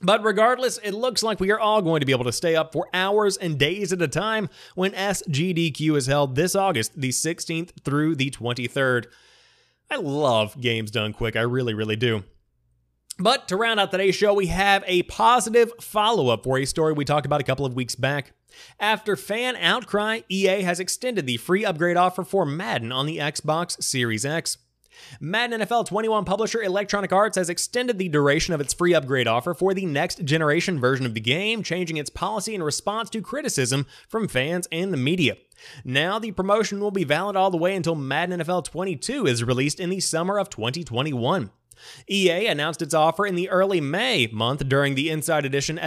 But 0.00 0.24
regardless, 0.24 0.78
it 0.78 0.92
looks 0.92 1.22
like 1.22 1.40
we 1.40 1.50
are 1.50 1.60
all 1.60 1.80
going 1.80 2.00
to 2.00 2.06
be 2.06 2.12
able 2.12 2.24
to 2.24 2.32
stay 2.32 2.56
up 2.56 2.72
for 2.72 2.88
hours 2.92 3.36
and 3.36 3.58
days 3.58 3.92
at 3.92 4.02
a 4.02 4.08
time 4.08 4.48
when 4.74 4.92
SGDQ 4.92 5.96
is 5.96 6.06
held 6.06 6.34
this 6.34 6.54
August, 6.54 7.00
the 7.00 7.10
16th 7.10 7.70
through 7.84 8.16
the 8.16 8.30
23rd. 8.30 9.06
I 9.90 9.96
love 9.96 10.60
games 10.60 10.90
done 10.90 11.12
quick, 11.12 11.36
I 11.36 11.42
really, 11.42 11.74
really 11.74 11.96
do. 11.96 12.24
But 13.18 13.46
to 13.48 13.56
round 13.56 13.78
out 13.78 13.92
today's 13.92 14.16
show, 14.16 14.34
we 14.34 14.48
have 14.48 14.82
a 14.86 15.04
positive 15.04 15.72
follow 15.80 16.28
up 16.28 16.42
for 16.42 16.58
a 16.58 16.64
story 16.64 16.92
we 16.92 17.04
talked 17.04 17.26
about 17.26 17.40
a 17.40 17.44
couple 17.44 17.64
of 17.64 17.74
weeks 17.74 17.94
back. 17.94 18.32
After 18.80 19.14
fan 19.14 19.56
outcry, 19.56 20.20
EA 20.28 20.62
has 20.62 20.80
extended 20.80 21.26
the 21.26 21.36
free 21.36 21.64
upgrade 21.64 21.96
offer 21.96 22.24
for 22.24 22.44
Madden 22.44 22.90
on 22.90 23.06
the 23.06 23.18
Xbox 23.18 23.80
Series 23.82 24.26
X. 24.26 24.58
Madden 25.20 25.60
NFL 25.60 25.86
21 25.86 26.24
publisher 26.24 26.62
Electronic 26.62 27.12
Arts 27.12 27.36
has 27.36 27.48
extended 27.48 27.98
the 27.98 28.08
duration 28.08 28.54
of 28.54 28.60
its 28.60 28.74
free 28.74 28.94
upgrade 28.94 29.26
offer 29.26 29.54
for 29.54 29.74
the 29.74 29.86
next 29.86 30.24
generation 30.24 30.80
version 30.80 31.06
of 31.06 31.14
the 31.14 31.20
game, 31.20 31.62
changing 31.62 31.96
its 31.96 32.10
policy 32.10 32.54
in 32.54 32.62
response 32.62 33.10
to 33.10 33.20
criticism 33.20 33.86
from 34.08 34.28
fans 34.28 34.68
and 34.70 34.92
the 34.92 34.96
media. 34.96 35.36
Now, 35.84 36.18
the 36.18 36.32
promotion 36.32 36.80
will 36.80 36.90
be 36.90 37.04
valid 37.04 37.36
all 37.36 37.50
the 37.50 37.56
way 37.56 37.74
until 37.74 37.94
Madden 37.94 38.40
NFL 38.40 38.64
22 38.64 39.26
is 39.26 39.44
released 39.44 39.80
in 39.80 39.90
the 39.90 40.00
summer 40.00 40.38
of 40.38 40.50
2021. 40.50 41.50
EA 42.08 42.46
announced 42.46 42.82
its 42.82 42.94
offer 42.94 43.26
in 43.26 43.34
the 43.34 43.50
early 43.50 43.80
May 43.80 44.28
month 44.28 44.68
during 44.68 44.94
the 44.94 45.10
Inside 45.10 45.44
Edition. 45.44 45.80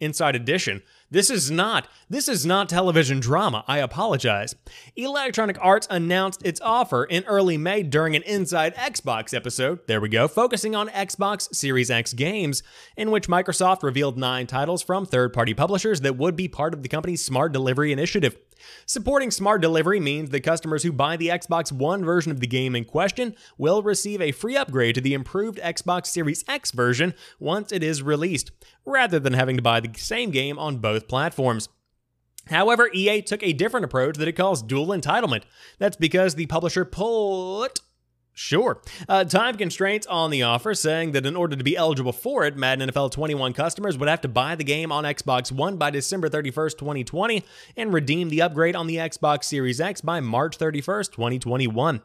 Inside 0.00 0.36
Edition. 0.36 0.82
This 1.08 1.30
is 1.30 1.52
not. 1.52 1.86
This 2.10 2.28
is 2.28 2.44
not 2.44 2.68
television 2.68 3.20
drama. 3.20 3.64
I 3.68 3.78
apologize. 3.78 4.56
Electronic 4.96 5.56
Arts 5.60 5.86
announced 5.88 6.44
its 6.44 6.60
offer 6.60 7.04
in 7.04 7.22
early 7.26 7.56
May 7.56 7.84
during 7.84 8.16
an 8.16 8.22
Inside 8.24 8.74
Xbox 8.74 9.32
episode. 9.32 9.86
There 9.86 10.00
we 10.00 10.08
go, 10.08 10.26
focusing 10.26 10.74
on 10.74 10.88
Xbox 10.88 11.54
Series 11.54 11.92
X 11.92 12.12
games, 12.12 12.64
in 12.96 13.12
which 13.12 13.28
Microsoft 13.28 13.84
revealed 13.84 14.18
nine 14.18 14.48
titles 14.48 14.82
from 14.82 15.06
third-party 15.06 15.54
publishers 15.54 16.00
that 16.00 16.16
would 16.16 16.34
be 16.34 16.48
part 16.48 16.74
of 16.74 16.82
the 16.82 16.88
company's 16.88 17.24
smart 17.24 17.52
delivery 17.52 17.92
initiative. 17.92 18.36
Supporting 18.86 19.30
smart 19.30 19.60
delivery 19.60 20.00
means 20.00 20.30
that 20.30 20.40
customers 20.40 20.82
who 20.82 20.92
buy 20.92 21.16
the 21.16 21.28
Xbox 21.28 21.72
One 21.72 22.04
version 22.04 22.32
of 22.32 22.40
the 22.40 22.46
game 22.46 22.76
in 22.76 22.84
question 22.84 23.34
will 23.58 23.82
receive 23.82 24.20
a 24.20 24.32
free 24.32 24.56
upgrade 24.56 24.94
to 24.96 25.00
the 25.00 25.14
improved 25.14 25.58
Xbox 25.58 26.06
Series 26.06 26.44
X 26.48 26.70
version 26.70 27.14
once 27.38 27.72
it 27.72 27.82
is 27.82 28.02
released, 28.02 28.50
rather 28.84 29.18
than 29.18 29.32
having 29.32 29.56
to 29.56 29.62
buy 29.62 29.80
the 29.80 29.90
same 29.98 30.30
game 30.30 30.58
on 30.58 30.78
both 30.78 31.08
platforms. 31.08 31.68
However, 32.48 32.88
EA 32.94 33.22
took 33.22 33.42
a 33.42 33.52
different 33.52 33.84
approach 33.84 34.16
that 34.18 34.28
it 34.28 34.32
calls 34.36 34.62
dual 34.62 34.88
entitlement. 34.88 35.42
That's 35.78 35.96
because 35.96 36.34
the 36.34 36.46
publisher 36.46 36.84
put 36.84 37.80
Sure. 38.38 38.82
Uh, 39.08 39.24
time 39.24 39.56
constraints 39.56 40.06
on 40.06 40.30
the 40.30 40.42
offer, 40.42 40.74
saying 40.74 41.12
that 41.12 41.24
in 41.24 41.36
order 41.36 41.56
to 41.56 41.64
be 41.64 41.74
eligible 41.74 42.12
for 42.12 42.44
it, 42.44 42.54
Madden 42.54 42.86
NFL 42.90 43.10
21 43.10 43.54
customers 43.54 43.96
would 43.96 44.10
have 44.10 44.20
to 44.20 44.28
buy 44.28 44.54
the 44.54 44.62
game 44.62 44.92
on 44.92 45.04
Xbox 45.04 45.50
One 45.50 45.78
by 45.78 45.88
December 45.88 46.28
31st, 46.28 46.76
2020, 46.76 47.42
and 47.78 47.94
redeem 47.94 48.28
the 48.28 48.42
upgrade 48.42 48.76
on 48.76 48.88
the 48.88 48.96
Xbox 48.96 49.44
Series 49.44 49.80
X 49.80 50.02
by 50.02 50.20
March 50.20 50.58
31st, 50.58 51.12
2021. 51.12 52.02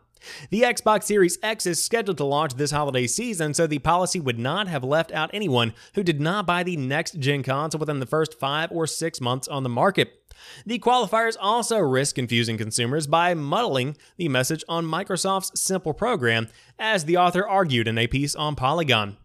The 0.52 0.62
Xbox 0.62 1.04
Series 1.04 1.38
X 1.44 1.66
is 1.66 1.84
scheduled 1.84 2.18
to 2.20 2.24
launch 2.24 2.54
this 2.54 2.72
holiday 2.72 3.08
season, 3.08 3.54
so 3.54 3.68
the 3.68 3.80
policy 3.80 4.22
would 4.22 4.40
not 4.40 4.70
have 4.70 4.86
left 4.86 5.12
out 5.12 5.32
anyone 5.34 5.74
who 5.96 6.04
did 6.04 6.22
not 6.22 6.46
buy 6.46 6.64
the 6.64 6.78
next 6.78 7.20
gen 7.20 7.44
console 7.44 7.80
within 7.80 8.00
the 8.00 8.06
first 8.06 8.40
five 8.40 8.72
or 8.72 8.88
six 8.88 9.20
months 9.20 9.50
on 9.50 9.64
the 9.64 9.70
market. 9.70 10.21
The 10.66 10.80
qualifiers 10.80 11.36
also 11.40 11.80
risk 11.80 12.16
confusing 12.16 12.58
consumers 12.58 13.08
by 13.08 13.34
muddling 13.34 13.98
the 14.18 14.30
message 14.30 14.64
on 14.68 14.86
Microsoft's 14.86 15.60
simple 15.60 15.94
program, 15.94 16.48
as 16.78 17.06
the 17.06 17.18
author 17.18 17.48
argued 17.48 17.88
in 17.88 17.98
a 17.98 18.08
piece 18.08 18.36
on 18.36 18.56
Polygon. 18.56 19.18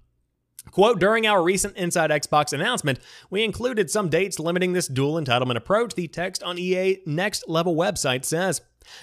Quote, 0.70 0.98
during 0.98 1.26
our 1.26 1.42
recent 1.42 1.76
Inside 1.76 2.10
Xbox 2.10 2.52
announcement, 2.52 2.98
we 3.30 3.44
included 3.44 3.90
some 3.90 4.08
dates 4.08 4.38
limiting 4.38 4.72
this 4.72 4.88
dual 4.88 5.14
entitlement 5.14 5.56
approach, 5.56 5.94
the 5.94 6.08
text 6.08 6.42
on 6.42 6.58
EA 6.58 6.98
Next 7.06 7.48
Level 7.48 7.74
website 7.74 8.24
says. 8.24 8.60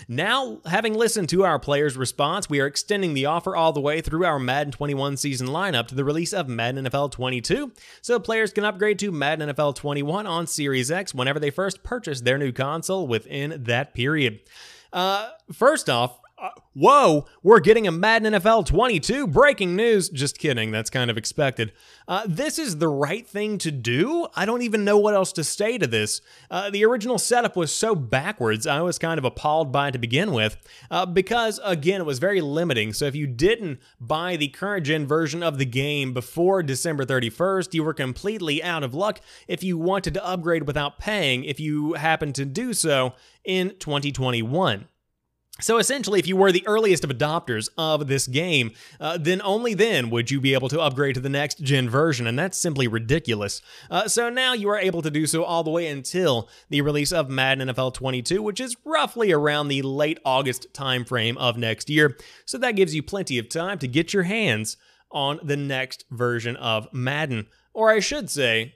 Now, 0.07 0.59
having 0.65 0.93
listened 0.93 1.29
to 1.29 1.43
our 1.43 1.59
players' 1.59 1.97
response, 1.97 2.49
we 2.49 2.59
are 2.59 2.65
extending 2.65 3.13
the 3.13 3.25
offer 3.25 3.55
all 3.55 3.73
the 3.73 3.81
way 3.81 4.01
through 4.01 4.25
our 4.25 4.39
Madden 4.39 4.71
21 4.71 5.17
season 5.17 5.47
lineup 5.47 5.87
to 5.87 5.95
the 5.95 6.05
release 6.05 6.33
of 6.33 6.47
Madden 6.47 6.85
NFL 6.85 7.11
22, 7.11 7.71
so 8.01 8.19
players 8.19 8.53
can 8.53 8.65
upgrade 8.65 8.99
to 8.99 9.11
Madden 9.11 9.49
NFL 9.49 9.75
21 9.75 10.27
on 10.27 10.47
Series 10.47 10.91
X 10.91 11.13
whenever 11.13 11.39
they 11.39 11.49
first 11.49 11.83
purchase 11.83 12.21
their 12.21 12.37
new 12.37 12.51
console 12.51 13.07
within 13.07 13.63
that 13.63 13.93
period. 13.93 14.39
Uh, 14.91 15.29
first 15.51 15.89
off, 15.89 16.19
uh, 16.43 16.49
whoa, 16.73 17.25
we're 17.41 17.61
getting 17.61 17.87
a 17.87 17.91
Madden 17.91 18.33
NFL 18.33 18.65
22. 18.65 19.27
Breaking 19.27 19.77
news. 19.77 20.09
Just 20.09 20.37
kidding. 20.37 20.71
That's 20.71 20.89
kind 20.89 21.09
of 21.09 21.17
expected. 21.17 21.71
Uh, 22.05 22.23
this 22.27 22.59
is 22.59 22.79
the 22.79 22.89
right 22.89 23.25
thing 23.25 23.57
to 23.59 23.71
do. 23.71 24.27
I 24.35 24.45
don't 24.45 24.61
even 24.61 24.83
know 24.83 24.97
what 24.97 25.13
else 25.13 25.31
to 25.33 25.43
say 25.45 25.77
to 25.77 25.87
this. 25.87 26.19
Uh, 26.51 26.69
the 26.69 26.83
original 26.83 27.17
setup 27.17 27.55
was 27.55 27.73
so 27.73 27.95
backwards, 27.95 28.67
I 28.67 28.81
was 28.81 28.99
kind 28.99 29.17
of 29.17 29.23
appalled 29.23 29.71
by 29.71 29.87
it 29.87 29.91
to 29.93 29.99
begin 29.99 30.33
with, 30.33 30.57
uh, 30.91 31.05
because, 31.05 31.61
again, 31.63 32.01
it 32.01 32.05
was 32.05 32.19
very 32.19 32.41
limiting. 32.41 32.91
So 32.91 33.05
if 33.05 33.15
you 33.15 33.25
didn't 33.25 33.79
buy 34.01 34.35
the 34.35 34.49
current 34.49 34.85
gen 34.85 35.07
version 35.07 35.43
of 35.43 35.57
the 35.57 35.65
game 35.65 36.13
before 36.13 36.61
December 36.61 37.05
31st, 37.05 37.73
you 37.73 37.85
were 37.85 37.93
completely 37.93 38.61
out 38.61 38.83
of 38.83 38.93
luck 38.93 39.21
if 39.47 39.63
you 39.63 39.77
wanted 39.77 40.13
to 40.15 40.25
upgrade 40.25 40.67
without 40.67 40.99
paying 40.99 41.45
if 41.45 41.61
you 41.61 41.93
happened 41.93 42.35
to 42.35 42.43
do 42.43 42.73
so 42.73 43.13
in 43.45 43.69
2021. 43.79 44.89
So 45.61 45.77
essentially, 45.77 46.19
if 46.19 46.27
you 46.27 46.35
were 46.35 46.51
the 46.51 46.65
earliest 46.65 47.03
of 47.03 47.11
adopters 47.11 47.69
of 47.77 48.07
this 48.07 48.25
game, 48.25 48.71
uh, 48.99 49.19
then 49.19 49.39
only 49.43 49.75
then 49.75 50.09
would 50.09 50.31
you 50.31 50.41
be 50.41 50.55
able 50.55 50.67
to 50.69 50.81
upgrade 50.81 51.13
to 51.13 51.21
the 51.21 51.29
next 51.29 51.59
gen 51.61 51.87
version, 51.87 52.25
and 52.25 52.37
that's 52.37 52.57
simply 52.57 52.87
ridiculous. 52.87 53.61
Uh, 53.91 54.07
so 54.07 54.29
now 54.29 54.53
you 54.53 54.67
are 54.69 54.79
able 54.79 55.03
to 55.03 55.11
do 55.11 55.27
so 55.27 55.43
all 55.43 55.63
the 55.63 55.69
way 55.69 55.85
until 55.87 56.49
the 56.69 56.81
release 56.81 57.11
of 57.11 57.29
Madden 57.29 57.69
NFL 57.69 57.93
22, 57.93 58.41
which 58.41 58.59
is 58.59 58.75
roughly 58.83 59.31
around 59.31 59.67
the 59.67 59.83
late 59.83 60.19
August 60.25 60.73
timeframe 60.73 61.37
of 61.37 61.55
next 61.55 61.87
year. 61.87 62.17
So 62.45 62.57
that 62.57 62.75
gives 62.75 62.95
you 62.95 63.03
plenty 63.03 63.37
of 63.37 63.47
time 63.47 63.77
to 63.79 63.87
get 63.87 64.11
your 64.11 64.23
hands 64.23 64.75
on 65.11 65.39
the 65.43 65.57
next 65.57 66.03
version 66.09 66.55
of 66.55 66.91
Madden, 66.91 67.45
or 67.73 67.91
I 67.91 67.99
should 67.99 68.31
say, 68.31 68.73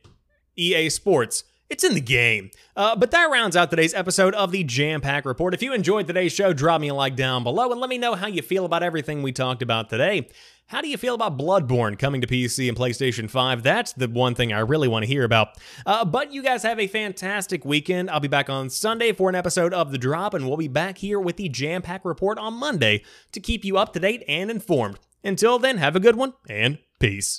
EA 0.56 0.90
Sports 0.90 1.44
it's 1.70 1.84
in 1.84 1.94
the 1.94 2.02
game. 2.02 2.50
Uh, 2.76 2.96
but 2.96 3.12
that 3.12 3.30
rounds 3.30 3.56
out 3.56 3.70
today's 3.70 3.94
episode 3.94 4.34
of 4.36 4.52
the 4.52 4.64
Jampack 4.64 5.26
Report. 5.26 5.54
If 5.54 5.62
you 5.62 5.74
enjoyed 5.74 6.08
today's 6.08 6.34
show, 6.34 6.54
drop 6.54 6.80
me 6.80 6.88
a 6.90 6.94
like 6.94 7.16
down 7.16 7.44
below 7.44 7.72
and 7.72 7.82
let 7.82 7.90
me 7.90 7.98
know 7.98 8.16
how 8.16 8.28
you 8.28 8.42
feel 8.42 8.66
about 8.66 8.84
everything 8.84 9.22
we 9.22 9.32
talked 9.32 9.62
about 9.62 9.90
today. 9.90 10.30
How 10.68 10.82
do 10.82 10.90
you 10.90 10.98
feel 10.98 11.16
about 11.16 11.38
Bloodborne 11.38 11.98
coming 11.98 12.20
to 12.20 12.28
PC 12.28 12.68
and 12.68 12.78
PlayStation 12.78 13.30
5? 13.30 13.64
That's 13.64 13.94
the 13.94 14.10
one 14.10 14.36
thing 14.36 14.52
I 14.52 14.60
really 14.60 14.90
want 14.90 15.04
to 15.04 15.08
hear 15.08 15.24
about. 15.24 15.50
Uh, 15.86 16.04
but 16.04 16.34
you 16.34 16.44
guys 16.44 16.64
have 16.64 16.80
a 16.80 16.88
fantastic 16.88 17.64
weekend. 17.64 18.10
I'll 18.10 18.20
be 18.20 18.28
back 18.28 18.50
on 18.50 18.70
Sunday 18.70 19.14
for 19.14 19.30
an 19.30 19.36
episode 19.36 19.74
of 19.74 19.92
The 19.92 19.98
Drop, 19.98 20.34
and 20.34 20.46
we'll 20.46 20.58
be 20.58 20.68
back 20.68 20.98
here 20.98 21.22
with 21.22 21.38
the 21.38 21.50
Jampack 21.50 22.02
Report 22.04 22.38
on 22.38 22.54
Monday 22.54 23.04
to 23.32 23.40
keep 23.40 23.64
you 23.64 23.78
up 23.78 23.94
to 23.94 24.00
date 24.00 24.24
and 24.28 24.52
informed. 24.52 25.00
Until 25.24 25.58
then, 25.58 25.78
have 25.78 25.96
a 25.96 26.02
good 26.02 26.18
one, 26.18 26.34
and 26.50 26.80
peace. 27.00 27.36